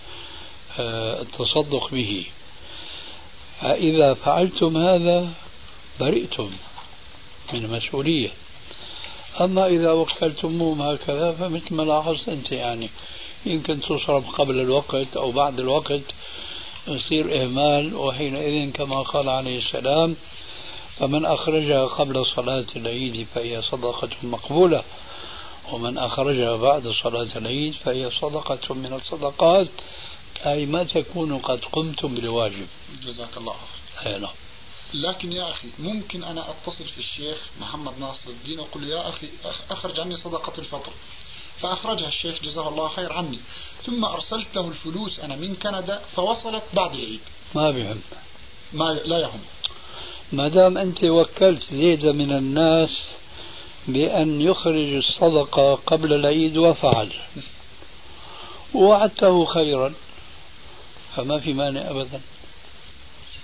[0.79, 2.27] آه، التصدق به.
[3.61, 5.29] فإذا فعلتم هذا
[6.01, 6.51] برئتم
[7.53, 8.31] من المسؤولية.
[9.41, 12.91] أما إذا وكلتموهم هكذا فمثل ما لاحظت أنت يعني
[13.47, 16.03] يمكن تصرف قبل الوقت أو بعد الوقت
[16.89, 20.17] يصير إهمال وحينئذ كما قال عليه السلام
[20.99, 24.83] فمن أخرجها قبل صلاة العيد فهي صدقة مقبولة
[25.73, 29.69] ومن أخرجها بعد صلاة العيد فهي صدقة من الصدقات
[30.47, 32.67] أي ما تكون قد قمتم بالواجب
[33.07, 33.55] جزاك الله
[33.97, 34.31] خير نعم.
[35.03, 39.29] لكن يا أخي ممكن أنا أتصل في الشيخ محمد ناصر الدين وأقول له يا أخي
[39.71, 40.93] أخرج عني صدقة الفطر.
[41.61, 43.39] فأخرجها الشيخ جزاه الله خير عني.
[43.87, 47.21] ثم أرسلت له الفلوس أنا من كندا فوصلت بعد العيد.
[47.55, 48.01] ما بهم.
[48.73, 49.41] ما لا يهم.
[50.33, 52.91] ما دام أنت وكلت زيد من الناس
[53.89, 57.13] بأن يخرج الصدقة قبل العيد وفعل.
[58.75, 59.95] ووعدته خيرا.
[61.17, 62.21] فما في مانع أبدا.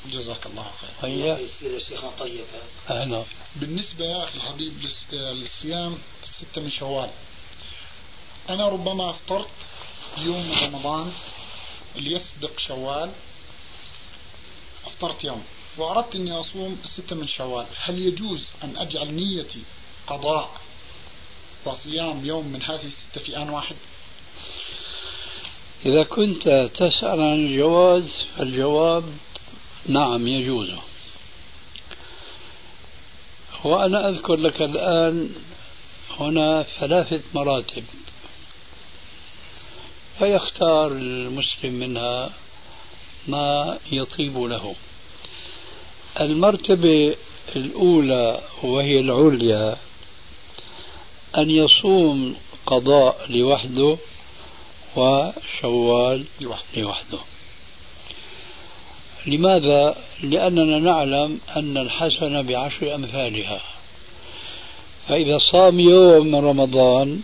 [0.06, 1.10] جزاك الله خير.
[1.10, 2.44] هيا يصير شيخنا طيب.
[2.90, 3.24] أهلا.
[3.56, 7.10] بالنسبة يا أخي الحبيب للصيام الستة من شوال.
[8.50, 9.48] أنا ربما أفطرت
[10.18, 11.12] يوم رمضان
[11.96, 13.10] اللي يسبق شوال.
[14.86, 15.44] أفطرت يوم.
[15.78, 17.66] وأردت أني أصوم الستة من شوال.
[17.76, 19.62] هل يجوز أن أجعل نيتي
[20.06, 20.50] قضاء
[21.64, 23.76] وصيام يوم من هذه الستة في آن واحد؟
[25.86, 28.04] إذا كنت تسأل عن الجواز
[28.36, 29.04] فالجواب
[29.86, 30.70] نعم يجوز.
[33.64, 35.34] وأنا أذكر لك الآن
[36.18, 37.84] هنا ثلاثة مراتب.
[40.18, 42.30] فيختار المسلم منها
[43.28, 44.74] ما يطيب له.
[46.20, 47.16] المرتبة
[47.56, 49.76] الأولى وهي العليا
[51.38, 53.96] أن يصوم قضاء لوحده
[54.96, 56.24] وشوال
[56.76, 57.18] لوحده.
[59.26, 63.60] لماذا؟ لأننا نعلم أن الحسنة بعشر أمثالها.
[65.08, 67.22] فإذا صام يوم من رمضان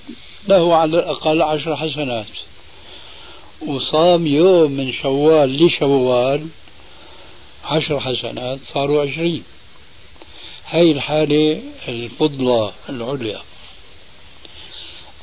[0.49, 2.27] له على الأقل عشر حسنات.
[3.67, 6.47] وصام يوم من شوال لشوال
[7.65, 9.45] عشر حسنات صاروا عشرين.
[10.69, 13.41] هاي الحالة الفضلى العليا.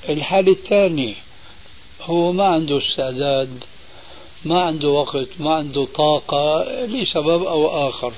[0.09, 1.15] الحالة الثانية
[2.01, 3.63] هو ما عنده استعداد
[4.45, 8.13] ما عنده وقت ما عنده طاقة لسبب أو آخر.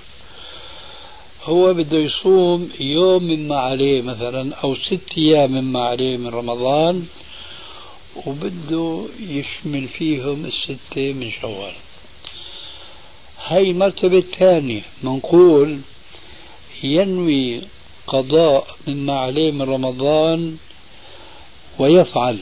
[1.43, 7.07] هو بده يصوم يوم مما عليه مثلا أو ست أيام مما عليه من رمضان
[8.25, 11.73] وبده يشمل فيهم الستة من شوال.
[13.45, 15.80] هاي المرتبة الثانية منقول
[16.84, 17.61] ينوي
[18.07, 20.57] قضاء مما عليه من رمضان
[21.80, 22.39] ويفعل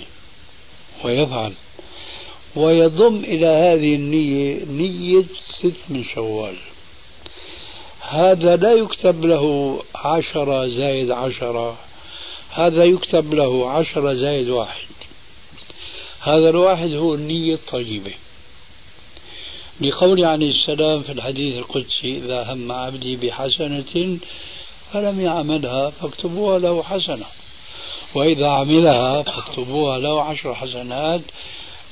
[1.04, 1.54] ويفعل.
[2.56, 5.26] ويضم إلى هذه النية نية
[5.60, 6.56] ست من شوال.
[8.02, 11.78] هذا لا يكتب له عشرة زائد عشرة
[12.52, 14.88] هذا يكتب له عشرة زائد واحد.
[16.20, 18.12] هذا الواحد هو النية الطيبة.
[19.82, 24.18] لقول عليه السلام في الحديث القدسي إذا هم عبدي بحسنة
[24.94, 27.26] فلم يعملها فاكتبوها له حسنة
[28.16, 31.22] وإذا عملها فاكتبوها له عشر حسنات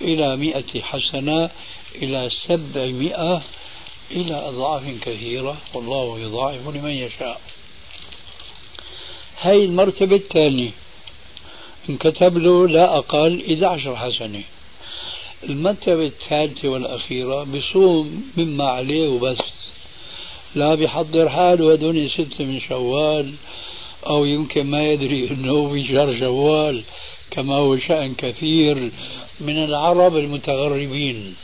[0.03, 1.49] إلى مئة حسنة
[1.95, 3.41] إلى سبعمائة
[4.11, 5.57] إلى أضعاف كثيرة.
[5.73, 7.41] والله يضاعف لمن يشاء.
[9.41, 10.71] هاي المرتبة الثانية.
[11.89, 14.43] انكتب له لا أقل 11 حسنة.
[15.43, 19.37] المرتبة الثالثة والأخيرة بصوم مما عليه وبس.
[20.55, 23.33] لا بيحضر حاله هدول ستة من شوال
[24.07, 26.83] أو يمكن ما يدري أنه في شهر شوال
[27.31, 28.91] كما هو شأن كثير.
[29.39, 31.35] من العرب المتغربين.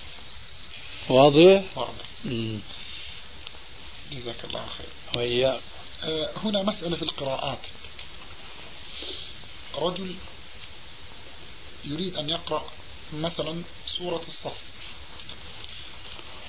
[1.09, 2.05] واضح؟ واضح.
[4.11, 4.87] جزاك الله خير.
[5.15, 5.61] وإياك.
[6.03, 7.59] أه هنا مسألة في القراءات.
[9.75, 10.15] رجل
[11.85, 12.65] يريد أن يقرأ
[13.13, 14.57] مثلا سورة الصف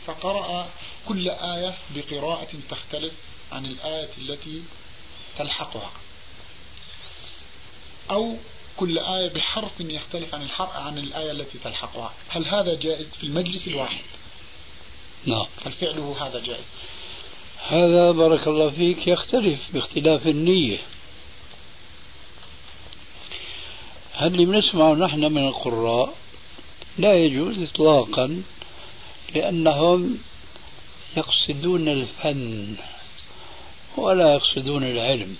[0.06, 0.68] فقرأ
[1.08, 3.12] كل آية بقراءة تختلف
[3.52, 4.62] عن الآية التي
[5.38, 5.90] تلحقها
[8.10, 8.36] أو
[8.80, 12.12] كل آية بحرف يختلف عن الحرف عن الآية التي تلحقها.
[12.28, 14.02] هل هذا جائز في المجلس الواحد؟
[15.26, 15.46] نعم.
[15.66, 16.64] هل فعله هذا جائز؟
[17.66, 20.78] هذا بارك الله فيك يختلف باختلاف النية.
[24.12, 26.14] هل اللي بنسمعه نحن من القراء؟
[26.98, 28.42] لا يجوز إطلاقا
[29.34, 30.18] لأنهم
[31.16, 32.76] يقصدون الفن
[33.96, 35.36] ولا يقصدون العلم.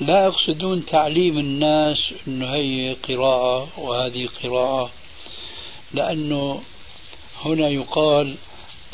[0.00, 4.90] لا يقصدون تعليم الناس أنه هي قراءة وهذه قراءة
[5.94, 6.62] لأنه
[7.44, 8.34] هنا يقال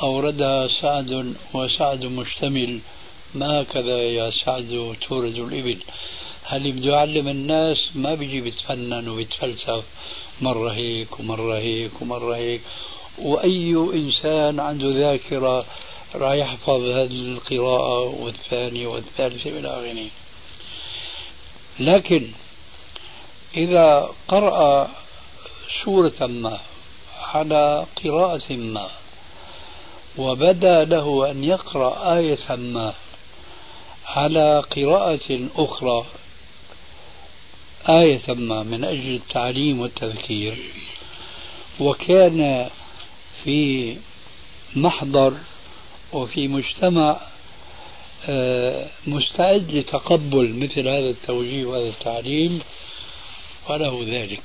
[0.02, 2.80] أوردها سعد وسعد مشتمل
[3.34, 5.78] ما هكذا يا سعد تورد الإبل؟
[6.44, 9.84] هل بده يعلم الناس؟ ما بيجي بيتفنن وبيتفلسف
[10.40, 12.60] مرة هيك ومرة هيك ومرة هيك.
[13.18, 15.64] وأي إنسان عنده ذاكرة
[16.14, 20.23] راح يحفظ هذه القراءة والثانية والثالثة إلى آخره.
[21.80, 22.30] لكن
[23.56, 24.90] إذا قرأ
[25.84, 26.60] سورة ما
[27.22, 28.90] على قراءة ما
[30.18, 32.94] وبدأ له أن يقرأ آية ما
[34.06, 36.04] على قراءة أخرى
[37.88, 40.56] آية ما من أجل التعليم والتذكير
[41.80, 42.70] وكان
[43.44, 43.96] في
[44.76, 45.34] محضر
[46.12, 47.20] وفي مجتمع
[49.06, 52.60] مستعد لتقبل مثل هذا التوجيه وهذا التعليم
[53.68, 54.42] فله ذلك.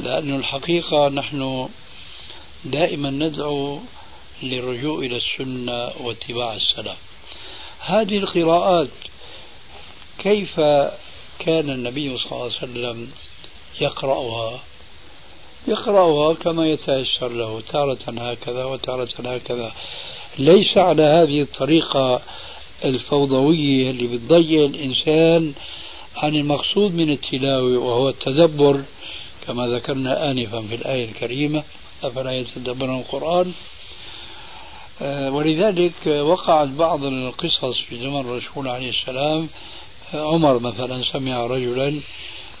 [0.00, 1.68] لأن الحقيقة نحن
[2.64, 3.78] دائما ندعو
[4.42, 6.96] للرجوع إلى السنة واتباع السلف
[7.80, 8.88] هذه القراءات
[10.18, 10.60] كيف
[11.38, 13.10] كان النبي صلى الله عليه وسلم
[13.80, 14.60] يقرأها؟
[15.68, 19.72] يقرأها كما يتيسر له تارة هكذا وتارة هكذا.
[20.38, 22.22] ليس على هذه الطريقة
[22.84, 25.52] الفوضوية اللي بتضيع الإنسان
[26.16, 28.82] عن المقصود من التلاوة وهو التدبر.
[29.46, 31.62] كما ذكرنا آنفا في الآية الكريمة
[32.04, 33.52] أفلا يتدبرون القرآن؟
[35.02, 39.48] آه، ولذلك وقعت بعض القصص في زمن الرسول عليه السلام.
[40.14, 42.00] عمر مثلا سمع رجلا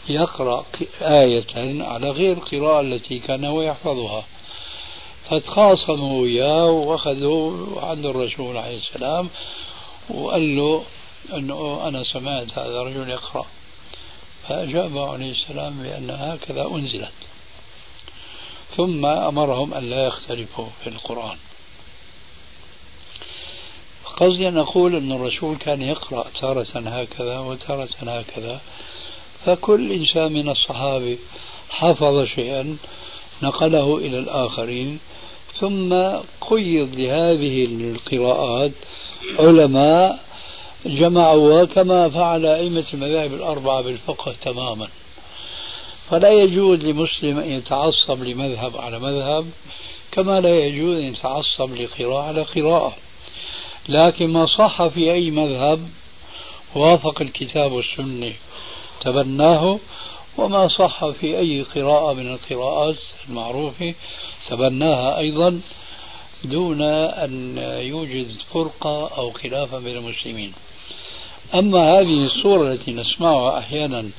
[0.08, 0.64] يقرأ
[1.02, 4.24] آية على غير القراءة التي كان هو يحفظها.
[5.30, 9.28] فتخاصموا وياه وأخذوا عند الرسول عليه السلام
[10.10, 10.84] وقال له
[11.34, 13.46] أنه أنا سمعت هذا الرجل يقرأ.
[14.48, 17.12] فأجاب عليه السلام بأن هكذا أنزلت.
[18.76, 21.36] ثم أمرهم أن لا يختلفوا في القرآن.
[24.16, 28.60] قصدي أن أقول أن الرسول كان يقرأ تارة هكذا وتارة هكذا.
[29.46, 31.18] فكل إنسان من الصحابة
[31.70, 32.76] حفظ شيئا
[33.42, 34.98] نقله إلى الآخرين
[35.60, 35.94] ثم
[36.40, 38.72] قيض لهذه القراءات
[39.38, 40.18] علماء
[40.86, 44.88] جمعوها كما فعل أئمة المذاهب الأربعة بالفقه تماما.
[46.10, 49.46] فلا يجوز لمسلم أن يتعصب لمذهب على مذهب
[50.12, 52.96] كما لا يجوز أن يتعصب لقراءة على قراءة.
[53.88, 55.88] لكن ما صح في أي مذهب
[56.74, 58.32] وافق الكتاب والسنة
[59.00, 59.78] تبناه
[60.38, 62.96] وما صح في أي قراءة من القراءات
[63.28, 63.94] المعروفة
[64.48, 65.60] تبناها أيضا
[66.44, 70.52] دون أن يوجد فرقة أو خلافا بين المسلمين.
[71.54, 74.10] أما هذه الصورة التي نسمعها أحيانا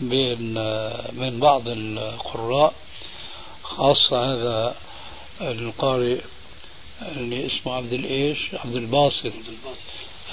[0.00, 0.54] بين
[1.12, 2.74] من بعض القراء
[3.62, 4.74] خاصة هذا
[5.40, 6.18] القارئ
[7.16, 9.32] اللي اسمه عبد الإيش؟ عبد الباسط.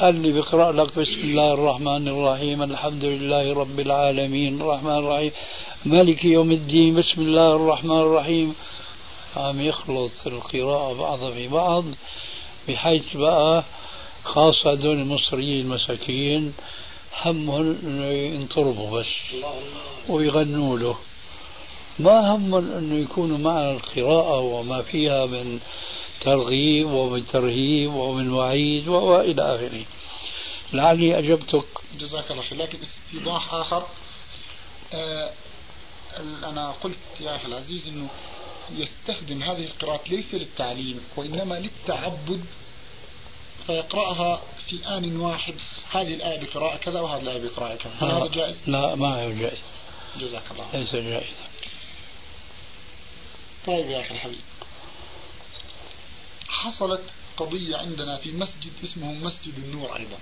[0.02, 5.32] اللي بيقرأ لك بسم الله الرحمن الرحيم الحمد لله رب العالمين الرحمن الرحيم
[5.86, 8.56] مالك يوم الدين بسم الله الرحمن الرحيم.
[9.36, 11.84] عم يخلط القراءة بعضها في بعض
[12.68, 13.64] بحيث بقى
[14.24, 16.54] خاصة هذول المصريين المساكين
[17.26, 19.08] همهم إنه ينطربوا بس
[20.10, 20.98] ويغنوا له.
[22.00, 25.60] ما همهم إنه يكونوا معنا القراءة وما فيها من
[26.22, 29.84] ترغيب ومن ترهيب ومن وعيد وإلى آخره.
[30.74, 31.66] لعلي أجبتك.
[32.00, 32.58] جزاك الله خير.
[32.60, 33.84] لكن استيضاح آخر
[34.94, 35.30] آه
[36.44, 38.08] أنا قلت يا أخي العزيز إنه
[38.72, 42.46] يستخدم هذه القراءات ليس للتعليم وإنما للتعبد.
[43.68, 45.54] فيقرأها في آن واحد
[45.92, 49.58] هذه الآية بقراءة كذا وهذه الآية بقراءة كذا هل هذا جائز؟ لا ما هو جائز.
[50.20, 51.28] جزاك الله ليس جائز
[53.68, 54.42] طيب يا أخي الحبيب.
[56.48, 57.02] حصلت
[57.38, 60.18] قضية عندنا في مسجد اسمه مسجد النور أيضا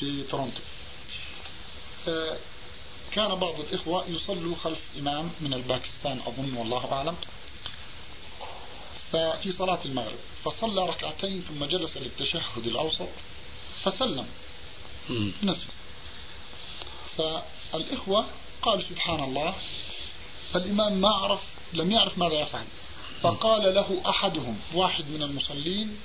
[0.00, 0.60] في تورونتو.
[2.08, 2.36] آه،
[3.12, 7.16] كان بعض الإخوة يصلوا خلف إمام من الباكستان أظن والله أعلم.
[9.12, 13.08] ففي صلاة المغرب فصلى ركعتين ثم جلس للتشهد الأوسط
[13.84, 14.26] فسلم.
[15.42, 15.66] نسي.
[17.18, 18.26] فالإخوة
[18.62, 19.54] قالوا سبحان الله
[20.54, 21.40] الإمام ما عرف
[21.72, 22.64] لم يعرف ماذا يفعل.
[23.22, 25.96] فقال له أحدهم واحد من المصلين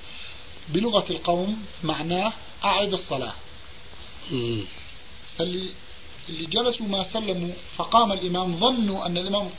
[0.69, 2.33] بلغة القوم معناه
[2.63, 3.33] أعد الصلاة.
[5.37, 5.73] فاللي
[6.29, 9.49] اللي جلسوا ما سلموا فقام الإمام ظنوا أن الإمام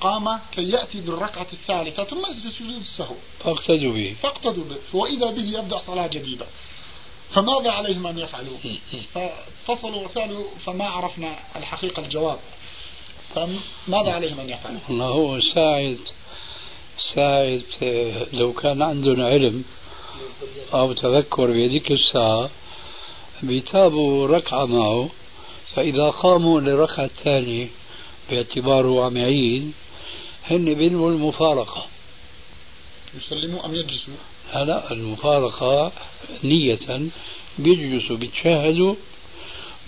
[0.00, 4.16] قام كي يأتي بالركعة الثالثة ثم يسجد سجود السهو فاقتدوا به.
[4.22, 4.76] فاقتدوا به.
[4.98, 6.46] وإذا به يبدأ صلاة جديدة.
[7.30, 8.56] فماذا عليهم أن يفعلوا؟
[9.14, 12.38] فاتصلوا وسألوا فما عرفنا الحقيقة الجواب.
[13.34, 15.98] فماذا عليهم أن يفعلوا؟ الله هو ساعد
[17.14, 17.64] ساعد
[18.32, 19.64] لو كان عندهم علم
[20.74, 22.50] أو تذكر بهذيك الساعة
[23.42, 25.08] بيتابوا ركعة معه.
[25.74, 27.66] فإذا قاموا للركعة الثانية
[28.30, 29.72] باعتباره عم يعيد
[30.50, 31.86] هن بينوا المفارقة.
[33.14, 34.14] يسلموا أم يجلسوا؟
[34.54, 35.92] لا لا المفارقة
[36.44, 37.00] نية
[37.58, 38.94] بيجلسوا بيتشاهدوا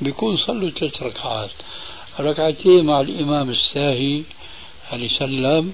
[0.00, 1.50] بيكون صلوا ثلاث ركعات.
[2.20, 4.22] ركعتين مع الإمام الساهي
[4.92, 5.72] اللي سلم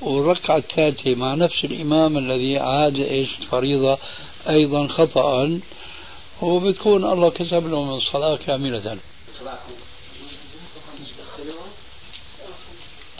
[0.00, 3.98] والركعة الثالثة مع نفس الإمام الذي عاد إيش؟ الفريضة
[4.48, 5.60] أيضا خطأ
[6.42, 8.98] وبتكون الله كتب لهم الصلاة كاملة.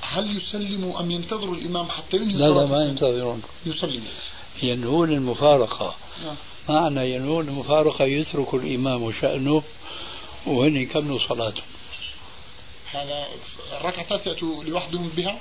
[0.03, 3.43] هل يسلموا أم ينتظروا الإمام حتى ينهي لا لا ما ينتظرون.
[3.67, 4.11] يسلموا
[4.63, 5.95] ينهون المفارقة.
[6.25, 6.37] نعم.
[6.69, 9.63] معنى ينهون المفارقة يترك الإمام شأنه
[10.47, 11.65] وهن يكملوا صلاتهم
[12.93, 13.27] هذا
[13.81, 15.41] الركعة يأتوا لوحدهم بها؟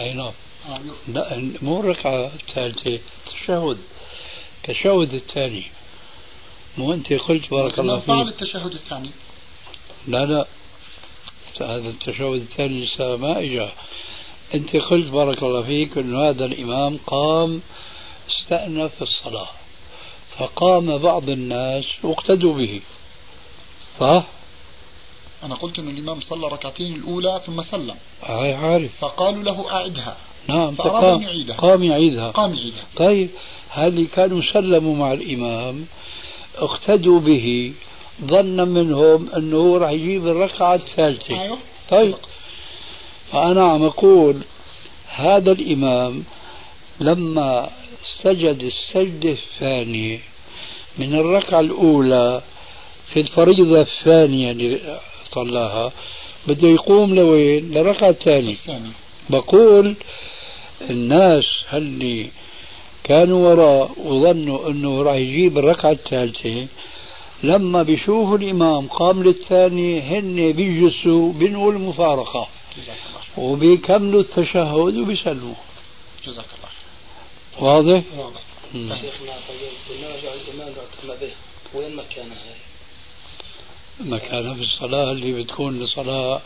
[0.00, 0.32] أي نعم.
[0.68, 3.78] آه لا مو الركعة الثالثة التشهد.
[4.64, 5.64] التشهد الثاني.
[6.78, 8.10] مو أنت قلت بارك الله فيك.
[8.10, 9.10] التشهد الثاني.
[10.08, 10.46] لا لا.
[11.60, 13.68] هذا التشهد الثاني لسه ما اجى
[14.54, 17.62] أنت قلت بارك الله فيك انه هذا الإمام قام
[18.30, 19.48] استأنف الصلاة
[20.38, 22.80] فقام بعض الناس واقتدوا به.
[24.00, 24.24] صح؟
[25.44, 27.96] أنا قلت أن الإمام صلى ركعتين الأولى ثم سلم.
[28.22, 28.90] هاي عارف.
[29.00, 30.16] فقالوا له أعدها.
[30.48, 31.56] نعم فقام يعيدها.
[31.56, 32.30] قام يعيدها.
[32.30, 32.84] قام يعيدها.
[32.96, 33.30] طيب
[33.68, 35.86] هل كانوا سلموا مع الإمام؟
[36.56, 37.72] اقتدوا به.
[38.24, 41.42] ظنا منهم أنه راح يجيب الركعة الثالثة.
[41.42, 41.58] أيوه.
[41.90, 42.14] طيب.
[43.32, 44.36] فانا عم أقول
[45.08, 46.24] هذا الإمام
[47.00, 47.70] لما
[48.22, 50.18] سجد السجده الثانية
[50.98, 52.42] من الركعة الأولى
[53.12, 55.00] في الفريضة الثانية اللي
[55.32, 55.92] صلاها
[56.48, 58.56] بده يقوم لوين؟ للركعة الثانية.
[59.30, 59.94] بقول
[60.90, 62.26] الناس اللي
[63.04, 66.66] كانوا وراء وظنوا أنه راح يجيب الركعة الثالثة؟
[67.42, 72.48] لما بيشوفوا الإمام قام للثاني هن بيجلسوا بينقوا المفارقة
[73.36, 75.54] وبيكملوا التشهد وبيسلموا.
[76.26, 76.70] جزاك الله.
[77.58, 78.40] واضح؟ واضح.
[78.72, 80.00] شيخنا طيب
[80.48, 80.72] الإمام
[81.20, 81.30] به.
[81.74, 82.54] وين مكانها هي؟
[84.00, 86.40] مكانها في الصلاة اللي بتكون الصلاة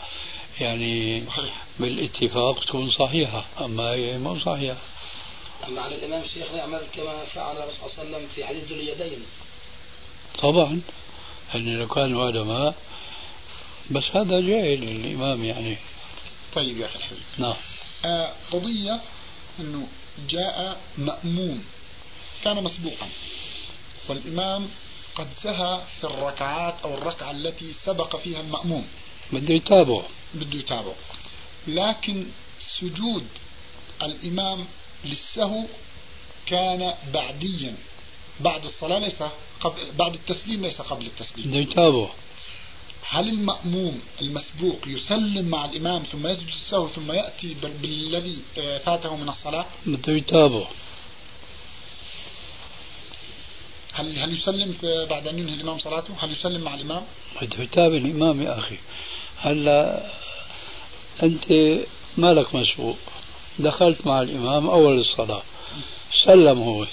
[0.59, 1.63] يعني صحيح.
[1.79, 3.45] بالاتفاق تكون صحيحة.
[3.61, 4.77] أما هي مو صحيحة.
[5.67, 9.25] أما على الإمام شيخنا يعمل كما فعل الرسول صلى الله عليه وسلم في حديث اليدين.
[10.41, 10.81] طبعا.
[11.53, 12.75] يعني لو كانوا علماء
[13.91, 15.77] بس هذا جاهل الإمام يعني.
[16.55, 17.23] طيب يا أخي الحبيب.
[17.37, 17.55] نعم.
[18.05, 19.01] آه قضية
[19.59, 19.87] أنه
[20.29, 21.63] جاء مأموم
[22.43, 23.09] كان مسبوقا.
[24.07, 24.69] والإمام
[25.15, 28.87] قد سهى في الركعات أو الركعة التي سبق فيها المأموم.
[29.31, 30.03] بده يتابعه.
[30.33, 30.95] بده يتابعه.
[31.67, 32.25] لكن
[32.59, 33.27] سجود
[34.03, 34.65] الإمام
[35.05, 35.63] للسهو
[36.45, 37.75] كان بعديا.
[38.39, 39.23] بعد الصلاة ليس
[39.61, 41.47] قبل بعد التسليم ليس قبل التسليم.
[41.51, 42.09] بده يتابعه.
[43.09, 49.15] هل المأموم المسبوق يسلم مع الإمام ثم يسجد السهو ثم يأتي بال- بالذي آه، فاته
[49.15, 50.67] من الصلاة؟ بده يتابعه.
[53.93, 57.03] هل هل يسلم في- بعد أن ينهي الإمام صلاته؟ هل يسلم مع الإمام؟
[57.41, 58.77] بده يتابع الإمام يا أخي.
[59.37, 60.05] هلا
[61.23, 61.45] أنت
[62.17, 62.97] مالك مسبوق؟
[63.59, 65.41] دخلت مع الإمام أول الصلاة.
[66.25, 66.85] سلم هو.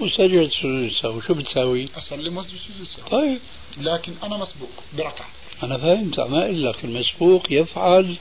[0.00, 3.38] وسجد سجود السهو شو بتساوي؟ أسلم واسجد سجود السهو طيب.
[3.78, 4.68] لكن أنا مسبوق
[4.98, 5.26] بركعة.
[5.62, 6.20] أنا فهمت.
[6.20, 8.16] ما أقول لك المسبوق يفعل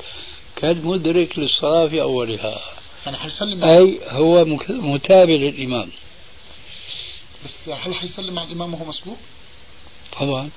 [0.55, 2.61] كالمدرك للصلاة في أولها.
[3.07, 5.89] أنا حيسلم مع أي هو مك- متابع للإمام.
[7.45, 9.17] بس هل حيسلم مع الإمام وهو مسبوق؟
[10.19, 10.49] طبعا.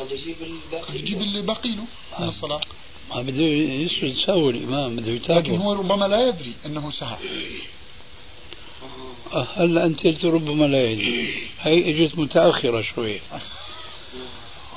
[0.00, 1.76] بده يجيب الباقي يجيب اللي باقي له
[2.18, 2.28] من آه.
[2.28, 2.60] الصلاة.
[3.10, 7.16] ما بده يسجد سهو الإمام بده لكن يتابعه هو ربما لا يدري أنه سهى
[8.82, 13.20] آه، هلا أنت قلت ربما لا يدري هي اجت متأخرة شوي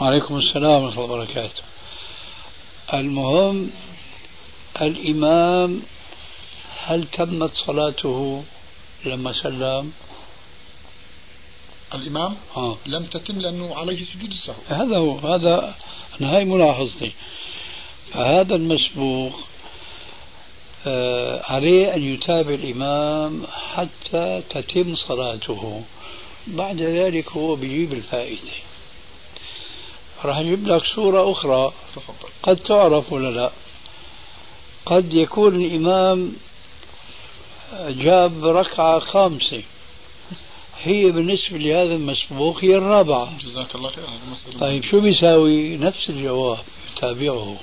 [0.02, 1.64] وعليكم السلام ورحمة الله وبركاته.
[2.94, 3.72] المهم
[4.82, 5.82] الإمام
[6.86, 8.44] هل تمت صلاته
[9.06, 9.92] لما سلم؟
[11.96, 12.78] الإمام؟ آه.
[12.86, 14.62] لم تتم لأنه عليه سجود السهو.
[14.70, 15.76] هذا هو هذا
[16.22, 17.12] أنا هاي ملاحظتي.
[18.14, 19.40] فهذا المسبوق
[21.50, 25.82] عليه أن يتابع الإمام حتى تتم صلاته.
[26.48, 28.52] بعد ذلك هو بيجيب الفائدة.
[30.26, 31.74] راح أجيب لك صورة أخرى.
[32.44, 33.52] قد تعرف ولا لا؟
[34.86, 36.36] قد يكون الإمام
[37.88, 39.64] جاب ركعة خامسة.
[40.84, 43.38] هي بالنسبة لهذا المسبوق هي الرابعة.
[43.46, 44.06] جزاك الله خير.
[44.60, 46.60] طيب شو بيساوي؟ نفس الجواب.
[47.02, 47.56] تابعه.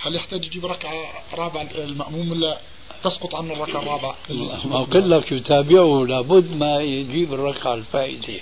[0.00, 2.58] هل يحتاج يجيب ركعة رابعة المأموم ولا
[3.04, 4.16] تسقط عنه الركعة الرابعة؟
[4.64, 8.40] ما قلت لك يتابعه لابد ما يجيب الركعة الفائتة.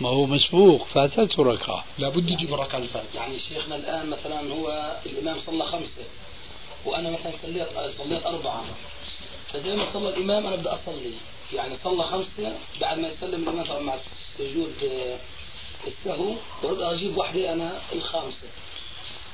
[0.00, 1.84] ما هو مسبوق فاتته ركعة.
[1.98, 6.02] لابد يجيب الركعة الفاتحة يعني شيخنا الآن مثلا هو الإمام صلى خمسة
[6.84, 7.68] وأنا مثلا صليت
[7.98, 8.64] صليت أربعة.
[9.52, 11.12] فزي ما صلى الإمام أنا بدي أصلي.
[11.54, 13.94] يعني صلى خمسة بعد ما يسلم الإمام طبعا مع
[14.38, 15.18] سجود آه،
[15.86, 18.48] السهو برد أجيب واحدة أنا الخامسة.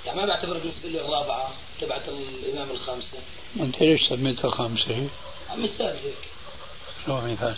[0.07, 3.18] يعني ما بعتبر بالنسبة لي الرابعة تبعت الإمام الخامسة.
[3.61, 5.09] أنت ليش سميتها خمسة
[5.57, 6.14] مثال هيك
[7.07, 7.57] شو مثال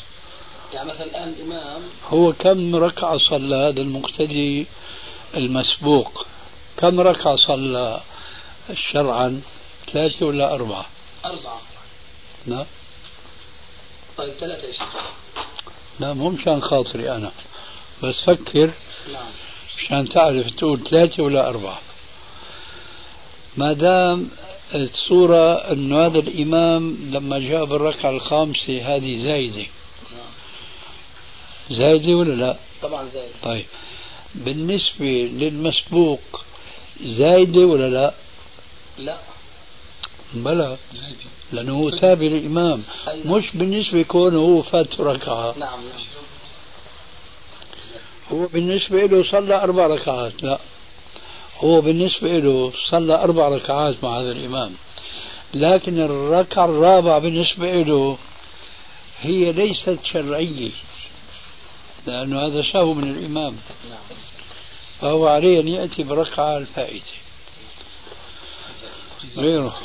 [0.75, 4.67] يعني مثلا الآن الإمام هو كم ركعة صلى هذا المقتدي
[5.35, 6.27] المسبوق؟
[6.77, 8.01] كم ركعة صلى
[8.93, 9.43] شرعا؟
[9.93, 10.87] ثلاثة ولا أربعة؟
[11.25, 11.61] أربعة.
[12.47, 12.67] لا.
[14.17, 14.83] طيب ثلاثة يا شيخ
[16.01, 17.33] لا مو مشان خاطري أنا.
[18.03, 18.71] بس فكر.
[19.13, 19.31] نعم.
[19.79, 21.81] مشان تعرف تقول ثلاثة ولا أربعة.
[23.57, 24.29] ما دام
[24.75, 29.67] الصورة أنه هذا الإمام لما جاب الركعة الخامسة هذه زايدة.
[31.71, 33.65] زايدة ولا لا؟ طبعا زي طيب.
[34.35, 36.45] بالنسبة للمسبوق
[37.03, 38.15] زايدة ولا لا؟
[38.99, 39.17] لا.
[40.35, 40.77] بلى.
[40.93, 41.17] زايدة.
[41.53, 42.83] لأنه هو تابع للإمام.
[43.09, 43.27] أيوة.
[43.27, 45.55] مش بالنسبة كونه هو فات ركعة.
[45.59, 46.05] نعم نعم.
[48.33, 50.43] هو بالنسبة له صلى أربع ركعات.
[50.43, 50.59] لا.
[51.65, 54.75] هو بالنسبة له صلى أربع ركعات مع هذا الإمام.
[55.55, 58.19] لكن الركعة الرابعة بالنسبة له
[59.21, 60.71] هي ليست شرعية
[62.07, 63.57] لأنه هذا سهو من الإمام.
[65.01, 67.13] فهو عليه أن يأتي بركعة الفائتة.
[69.37, 69.79] غيره.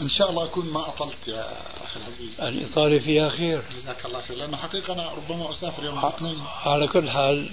[0.00, 1.46] إن شاء الله أكون ما أطلت يا
[1.84, 2.40] أخي العزيز.
[2.40, 3.62] الإطالة فيها خير.
[3.76, 4.36] جزاك الله خير.
[4.36, 7.50] لأنه حقيقة أنا ربما أسافر يوم الاثنين على كل حال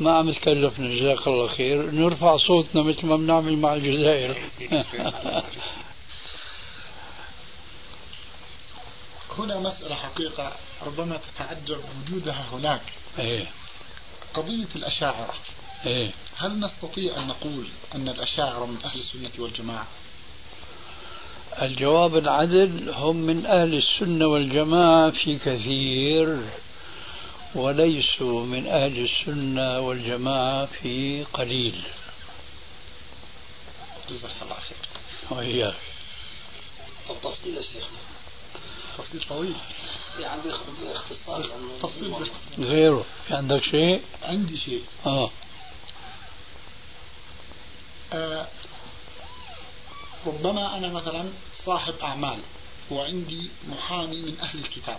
[0.00, 1.90] ما عم تكلفنا جزاك الله خير.
[1.90, 4.36] نرفع صوتنا مثل ما بنعمل مع الجزائر.
[9.38, 10.52] هنا مسألة حقيقة
[10.86, 11.78] ربما تتعجب
[12.08, 12.82] وجودها هناك.
[13.18, 13.46] إيه.
[14.34, 15.34] قضية الأشاعرة.
[15.86, 16.10] إيه.
[16.36, 19.86] هل نستطيع أن نقول أن الأشاعرة من أهل السنة والجماعة؟
[21.62, 26.38] الجواب العدل هم من أهل السنة والجماعة في كثير.
[27.56, 31.82] وليسوا من أهل السنة والجماعة في قليل.
[34.10, 34.78] جزاك الله خير.
[35.30, 35.74] وإياك.
[37.10, 37.98] التفصيل يا شيخنا
[38.98, 39.56] تفصيل طويل.
[40.18, 40.40] يعني
[40.82, 41.50] باختصار
[41.82, 43.04] تفصيل باختصار غيره.
[43.28, 44.84] في عندك شيء؟ عندي شيء.
[45.06, 45.30] آه.
[48.12, 48.46] آه
[50.26, 52.38] ربما أنا مثلا صاحب أعمال
[52.90, 54.98] وعندي محامي من أهل الكتاب.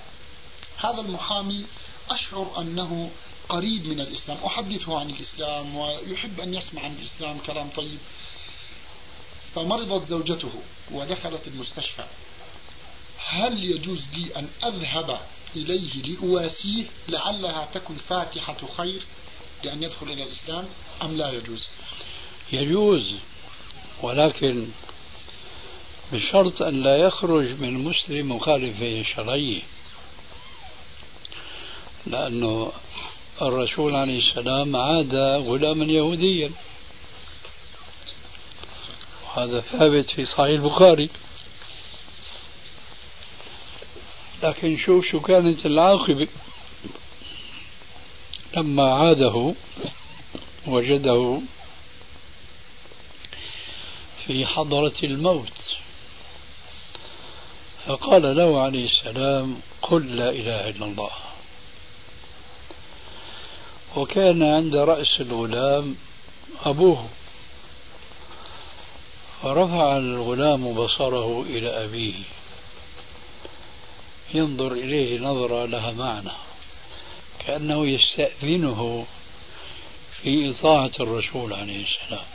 [0.78, 1.66] هذا المحامي
[2.10, 3.12] أشعر أنه
[3.50, 4.38] قريب من الإسلام.
[4.46, 8.00] أحدثه عن الإسلام ويحب أن يسمع عن الإسلام كلام طيب.
[9.56, 10.52] فمرضت زوجته
[10.92, 12.04] ودخلت المستشفى.
[13.28, 15.20] هل يجوز لي أن أذهب
[15.56, 19.02] إليه لأواسيه لعلها تكن فاتحة خير
[19.64, 20.66] لأن يدخل إلى الإسلام
[21.02, 21.64] أم لا يجوز؟
[22.52, 23.14] يجوز
[24.02, 24.68] ولكن
[26.14, 29.64] بشرط أن لا يخرج من مسلم مخالف شرعي.
[32.06, 32.72] لأنه
[33.42, 36.52] الرسول عليه السلام عاد غلاما يهوديا.
[39.26, 41.10] وهذا ثابت في صحيح البخاري.
[44.44, 46.28] لكن شوف شو كانت العاقبة.
[48.58, 49.54] لما عاده
[50.68, 51.42] وجده
[54.26, 55.50] في حضرة الموت
[57.88, 61.10] فقال له عليه السلام قل لا إله إلا الله.
[63.98, 65.96] وكان عند رأس الغلام
[66.66, 67.08] أبوه.
[69.42, 72.14] فرفع الغلام بصره إلى أبيه.
[74.34, 76.32] ينظر إليه نظرة لها معنى
[77.40, 79.06] كأنه يستأذنه
[80.22, 82.26] في إطاعة الرسول عليه السلام.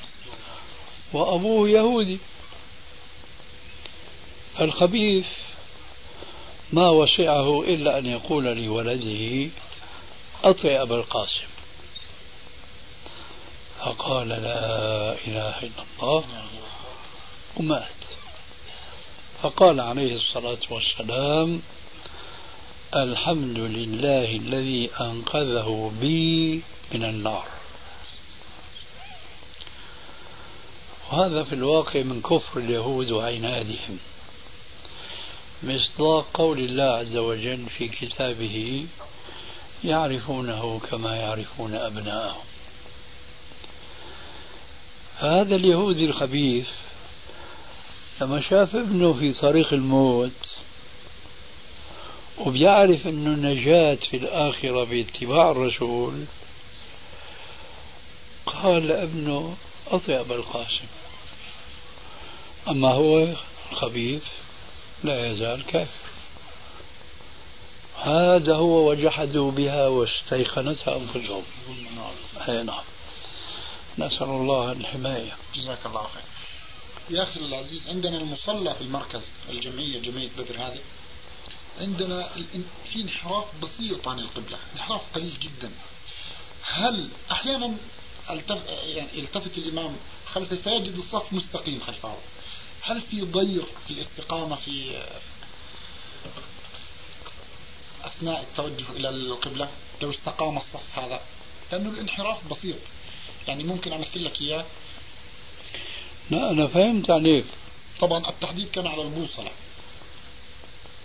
[1.13, 2.19] وأبوه يهودي.
[4.59, 5.27] فالخبيث
[6.73, 9.51] ما وسعه إلا أن يقول لولده
[10.45, 11.52] أطع أبا القاسم.
[13.85, 16.25] فقال لا إله إلا الله
[17.57, 18.01] ومات.
[19.43, 21.63] فقال عليه الصلاة والسلام
[22.97, 26.63] الحمد لله الذي أنقذه بي
[26.93, 27.47] من النار.
[31.11, 33.99] وهذا في الواقع من كفر اليهود وعنادهم
[35.63, 38.87] مصداق قول الله عز وجل في كتابه
[39.85, 42.52] يعرفونه كما يعرفون أبناءهم.
[45.23, 46.69] هذا اليهودي الخبيث
[48.21, 50.57] لما شاف ابنه في طريق الموت
[52.39, 56.25] وبيعرف إنه نجاة في الآخرة باتباع الرسول
[58.47, 59.57] قال لابنه
[59.91, 60.87] أطع أبا القاسم.
[62.69, 63.29] أما هو
[63.73, 64.25] الخبيث
[65.05, 66.09] لا يزال كافر.
[68.03, 71.43] هذا هو وجحدوا بها واستيقنتها أنفسهم.
[72.49, 72.83] أي نعم.
[73.99, 75.37] نسأل الله الحماية.
[75.55, 76.23] جزاك الله خير.
[77.11, 80.81] يا أخي العزيز عندنا المصلى في المركز الجمعية جمعية بدر هذه.
[81.79, 82.29] عندنا
[82.93, 85.71] في انحراف بسيط عن القبلة انحراف قليل جدا.
[86.63, 87.77] هل أحيانا
[88.31, 88.69] التف...
[88.69, 92.17] يعني يلتفت الإمام خلفه فيجد الصف مستقيم خلفه
[92.83, 95.03] هل في ضير في الاستقامة في
[98.05, 99.69] أثناء التوجه إلى القبلة؟
[100.03, 101.21] لو استقام الصف هذا
[101.73, 102.77] لأنه الانحراف بسيط.
[103.49, 104.65] يعني ممكن أمثل لك إياه؟
[106.31, 107.45] لا أنا فهمت عليك
[108.01, 109.51] طبعا التحديد كان على البوصلة.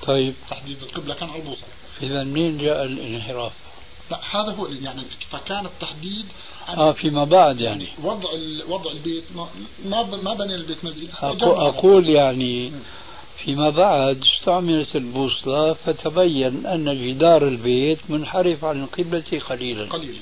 [0.07, 0.33] طيب.
[0.49, 1.67] تحديد القبلة كان على البوصلة.
[2.03, 3.51] إذا منين جاء الانحراف؟
[4.11, 6.25] لا هذا هو يعني فكان التحديد
[6.69, 8.29] آه فيما بعد يعني, يعني وضع
[8.67, 9.23] وضع البيت
[9.85, 11.09] ما ما بني البيت مسجد.
[11.21, 12.71] أقول يعني
[13.37, 19.89] فيما بعد استعملت البوصلة فتبين أن جدار البيت منحرف عن القبلة قليلا.
[19.89, 20.19] قليلا.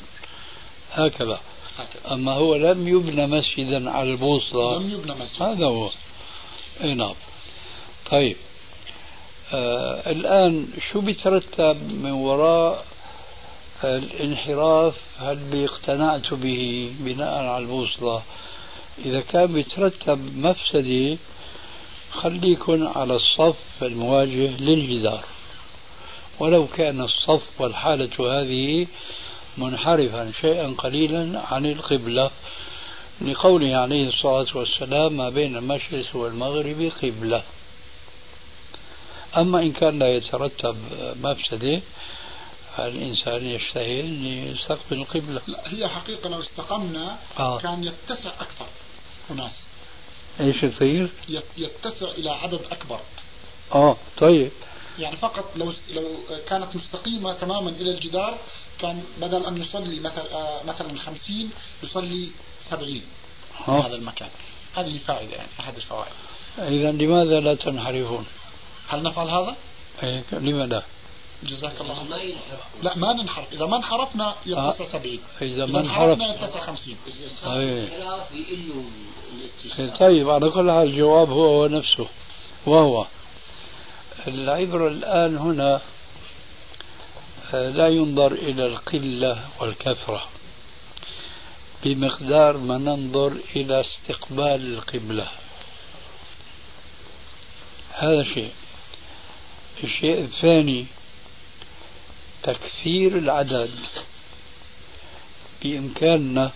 [0.91, 1.39] هكذا.
[1.77, 5.45] هكذا أما هو لم يبنى مسجدا على البوصلة لم يبنى مسجدا.
[5.45, 5.89] هذا هو.
[6.83, 7.13] أي نعم.
[8.11, 8.35] طيب.
[9.53, 12.85] آه الآن شو بيترتب من وراء
[13.83, 18.21] الانحراف؟ هل اقتنعت به بناء على البوصلة؟
[19.05, 21.17] إذا كان بيترتب مفسدة
[22.11, 25.23] خليكن على الصف المواجه للجدار.
[26.39, 28.87] ولو كان الصف والحالة هذه
[29.57, 32.31] منحرفا شيئا قليلا عن القبلة
[33.21, 37.43] لقوله عليه الصلاة والسلام ما بين المشرق والمغرب قبلة.
[39.37, 40.77] أما إن كان لا يترتب
[41.23, 41.81] مفسدة
[42.79, 45.41] الإنسان يجتهد أن يستقبل القبلة.
[45.47, 47.59] لا هي حقيقة لو استقمنا آه.
[47.59, 48.65] كان يتسع أكثر
[49.31, 49.51] أناس
[50.39, 52.99] إيش يصير؟ يت- يتسع إلى عدد أكبر.
[53.75, 54.51] آه طيب.
[54.99, 56.03] يعني فقط لو لو
[56.49, 58.37] كانت مستقيمة تماما إلى الجدار
[58.79, 61.49] كان بدل أن يصلي مثلا آه، مثلا 50
[61.83, 62.31] يصلي
[62.69, 63.01] 70
[63.65, 64.29] في هذا المكان.
[64.75, 66.11] هذه فائدة يعني أحد الفوائد.
[66.57, 68.25] إذا لماذا لا تنحرفون؟
[68.87, 69.55] هل نفعل هذا؟
[70.03, 70.83] إيه، لما لا؟
[71.43, 73.53] جزاك الله خير ما ينحرف لا ما ننحرف.
[73.53, 77.87] إذا ما انحرفنا يتسع 70 اذا إذا ما انحرف انحرفنا يتسع 50 إذا يقلوا إيه،
[79.65, 82.07] الاتساع طيب على كل حال الجواب هو هو نفسه.
[82.65, 83.05] وهو
[84.27, 85.81] العبرة الآن هنا
[87.53, 90.27] آه، لا ينظر إلى القلة والكثرة
[91.83, 95.27] بمقدار ما ننظر إلى استقبال القبلة.
[97.93, 98.51] هذا شيء.
[99.83, 100.85] الشيء الثاني
[102.43, 103.79] تكثير العدد.
[105.63, 106.51] بإمكاننا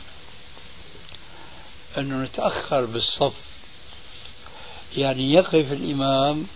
[1.98, 3.34] أنه نتأخر بالصف
[4.98, 6.48] يعني يقف الإمام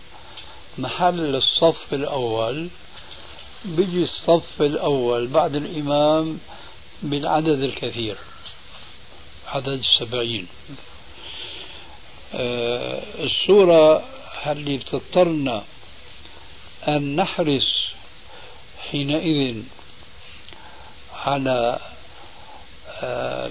[0.78, 2.68] محل الصف الأول.
[3.64, 6.40] بيجي الصف الأول بعد الإمام
[7.02, 8.16] بالعدد الكثير
[9.46, 10.46] عدد السبعين.
[12.34, 14.02] آه، الصورة
[14.46, 15.64] اللي بتضطرنا
[16.88, 17.84] أن نحرص
[18.90, 19.62] حينئذ
[21.14, 21.78] على
[23.02, 23.50] آه،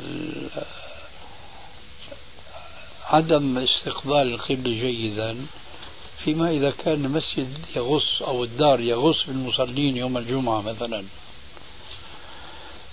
[3.05, 5.45] عدم استقبال القبلة جيدا.
[6.25, 11.03] فيما إذا كان المسجد يغص أو الدار يغص بالمصلين يوم الجمعة مثلا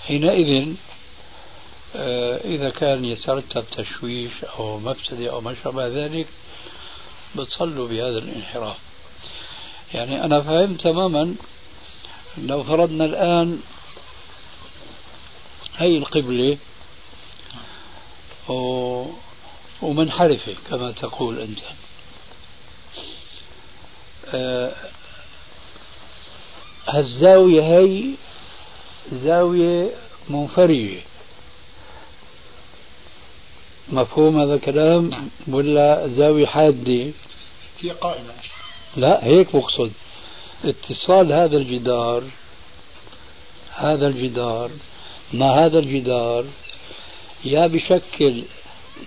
[0.06, 0.74] حينئذ
[1.96, 6.26] آه، إذا كان يترتب تشويش أو مفسدة أو ما شابه ذلك
[7.36, 8.76] بتصلوا بهذا الانحراف
[9.94, 11.34] يعني أنا فهمت تماما
[12.38, 13.60] لو فرضنا الآن
[15.76, 16.58] هي القبلة.
[19.82, 21.58] ومنحرفة كما تقول أنت
[26.88, 28.04] هالزاوية هي
[29.12, 29.90] زاوية
[30.30, 31.00] منفرجة
[33.92, 37.10] مفهوم هذا الكلام ولا زاوية حادة؟
[37.80, 38.32] هي قائمة.
[38.96, 39.92] لا هيك بقصد.
[40.64, 42.22] اتصال هذا الجدار
[43.74, 44.70] هذا الجدار
[45.34, 46.44] مع هذا الجدار
[47.44, 48.42] يا بشكل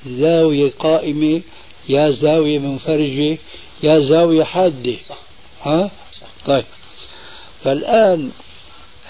[0.06, 1.42] زاوية قائمة
[1.90, 3.38] يا زاوية منفرجة
[3.84, 4.98] يا زاوية حادة.
[5.10, 5.18] صح.
[5.64, 6.28] ها؟ صح.
[6.46, 6.66] طيب.
[7.64, 8.32] فالآن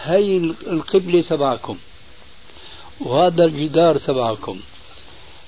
[0.03, 0.37] هي
[0.67, 1.77] القبلة تبعكم.
[2.99, 4.59] وهذا الجدار تبعكم.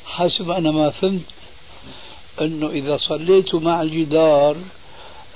[0.05, 1.21] حسب أنا ما فهمت
[2.41, 4.57] أنه إذا صليتوا مع الجدار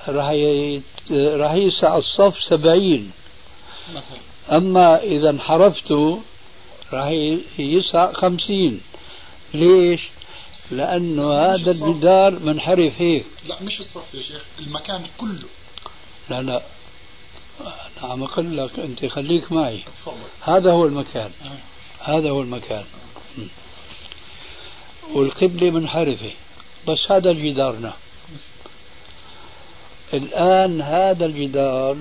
[0.08, 0.84] راح يت...
[1.12, 3.12] راح يسع الصف سبعين.
[3.90, 6.18] مثلا أما إذا انحرفتوا
[6.94, 7.10] راح
[7.60, 8.82] يسع خمسين.
[9.54, 10.02] ليش؟
[10.72, 11.72] لأنه هذا.
[11.72, 15.48] الجدار منحرف هيك لا مش الصف يا شيخ المكان كله.
[16.30, 16.62] لا لا.
[17.62, 19.78] أنا عم أقول لك أنت خليك معي.
[19.78, 20.16] تفضل.
[20.42, 21.32] هذا هو المكان.
[21.46, 22.18] آه.
[22.18, 22.84] هذا هو المكان.
[23.38, 23.42] م.
[25.14, 26.32] والقبلة منحرفة.
[26.88, 27.94] بس هذا جدارنا
[30.14, 31.98] الآن هذا الجدار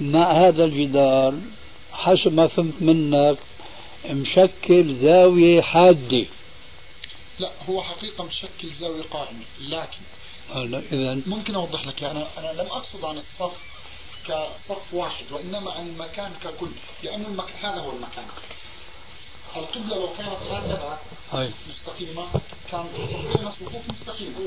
[0.00, 1.34] مع هذا الجدار
[1.92, 3.38] حسب ما فهمت منك
[4.10, 6.26] مشكل زاوية حادة.
[7.40, 9.98] لا هو حقيقة مشكل زاوية قائمة لكن
[10.92, 13.52] إذا ممكن أوضح لك أنا أنا لم أقصد عن الصف
[14.26, 16.70] كصف واحد وإنما عن المكان ككل
[17.02, 18.24] لأن المكان هذا هو المكان.
[19.56, 20.98] القبلة لو كانت هكذا
[21.68, 22.26] مستقيمة
[22.70, 24.40] كان صفينا صفوف مستقيمة.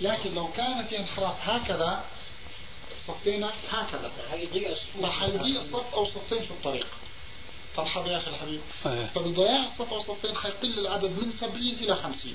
[0.00, 2.04] لكن لو كانت انحراف هكذا
[3.06, 6.86] صفينا هكذا حيضيع الصوت فحيضيع صف أو صفين في الطريق؟
[7.78, 8.60] مرحبا يا أخي الحبيب.
[8.84, 9.06] هاي.
[9.14, 12.34] فبضياع الصف أو صفين حيقل العدد من 70 إلى 50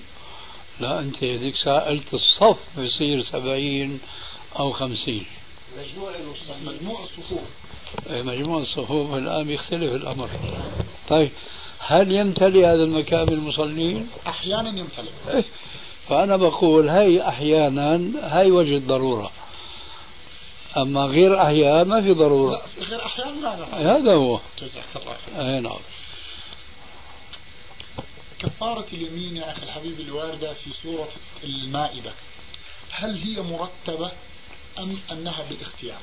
[0.79, 3.99] لا أنت هذيك قلت الصف بصير سبعين
[4.59, 5.25] أو خمسين.
[5.77, 7.41] مجموع المصلين مجموع الصفوف.
[8.09, 10.29] إيه، مجموع الصفوف الآن يختلف الأمر.
[11.09, 11.31] طيب
[11.79, 15.11] هل يمتلئ هذا المكان بالمصلين؟ أحيانا يمتلئ.
[15.29, 15.43] إيه،
[16.09, 19.31] فأنا بقول هي أحيانا هي وجه الضرورة.
[20.77, 22.51] أما غير أحيان ما في ضرورة.
[22.51, 23.97] لا غير أحيانا لا لا.
[23.97, 24.39] هذا هو.
[24.59, 25.41] جزاك الله خير.
[25.41, 25.79] أي نعم.
[28.39, 31.09] كفارة اليمين يا أخي الحبيب الواردة في سورة
[31.43, 32.11] المائدة.
[32.91, 34.11] هل هي مرتبة
[34.79, 35.99] أم أنها بالاختيار؟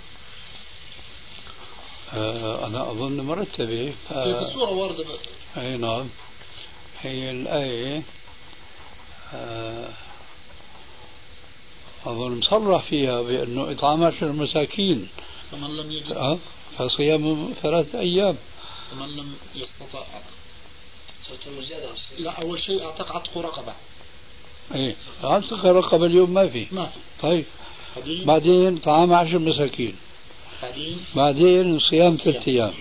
[2.15, 3.95] آه أنا أظن مرتبة.
[4.09, 4.13] ف...
[4.13, 5.05] في السورة واردة.
[5.57, 6.09] أي نعم.
[7.03, 8.03] هي الآية
[9.35, 9.89] آه
[12.07, 15.09] أظن مصرح فيها بأنه إطعام عشر مساكين.
[15.53, 16.39] فمن لم يجد آه
[16.79, 18.37] فصيام ثلاثة أيام.
[18.91, 20.03] فمن لم يستطع
[22.19, 23.73] لا أول شيء أعتق عتق رقبة.
[24.75, 24.97] إيه.
[25.25, 26.67] عتق رقبة اليوم ما في.
[26.73, 26.99] ما في.
[27.23, 27.45] طيب.
[27.97, 29.97] بعدين؟ بعدين طعام عشر مساكين.
[30.63, 32.73] بعدين؟ بعدين صيام ثلاث أيام.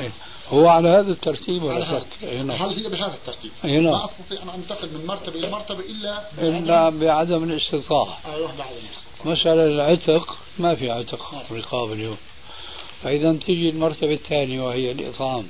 [0.00, 0.12] إيه.
[0.50, 2.24] هو على هذا الترتيب على ولا هذا شك.
[2.24, 3.84] هل هي بهذا الترتيب؟ نعم.
[3.84, 8.18] ما أستطيع أن انتقل من مرتبة إلى مرتبة إلا إلا بعدم الاستطاعة.
[8.26, 12.16] أيوه بعد النصف مسألة العتق ما في عتق رقاب اليوم.
[13.02, 15.48] فإذا تيجي المرتبة الثانية وهي الإطعام.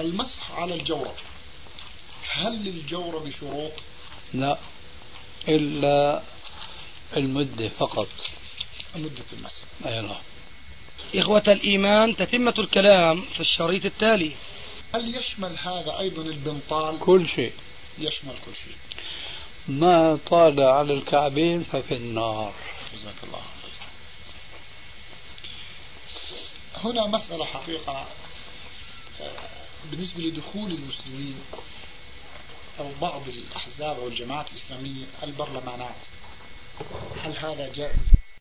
[0.00, 1.14] المسح على الجورب
[2.32, 3.72] هل للجورب شروط؟
[4.34, 4.58] لا.
[5.48, 6.22] إلا
[7.16, 8.08] المدة فقط.
[8.96, 10.22] مدة المسح أي نعم
[11.14, 14.32] إخوة الإيمان تتمة الكلام في الشريط التالي
[14.94, 17.52] هل يشمل هذا أيضا البنطال؟ كل شيء
[17.98, 18.76] يشمل كل شيء
[19.68, 22.52] ما طال على الكعبين ففي النار
[22.94, 23.42] جزاك الله.
[26.84, 28.06] هنا مسألة حقيقة
[29.20, 29.32] آه،
[29.90, 31.36] بالنسبة لدخول المسلمين
[32.80, 35.94] أو بعض الأحزاب أو الجماعات الإسلامية البرلمانات
[37.22, 38.23] هل هذا جائز؟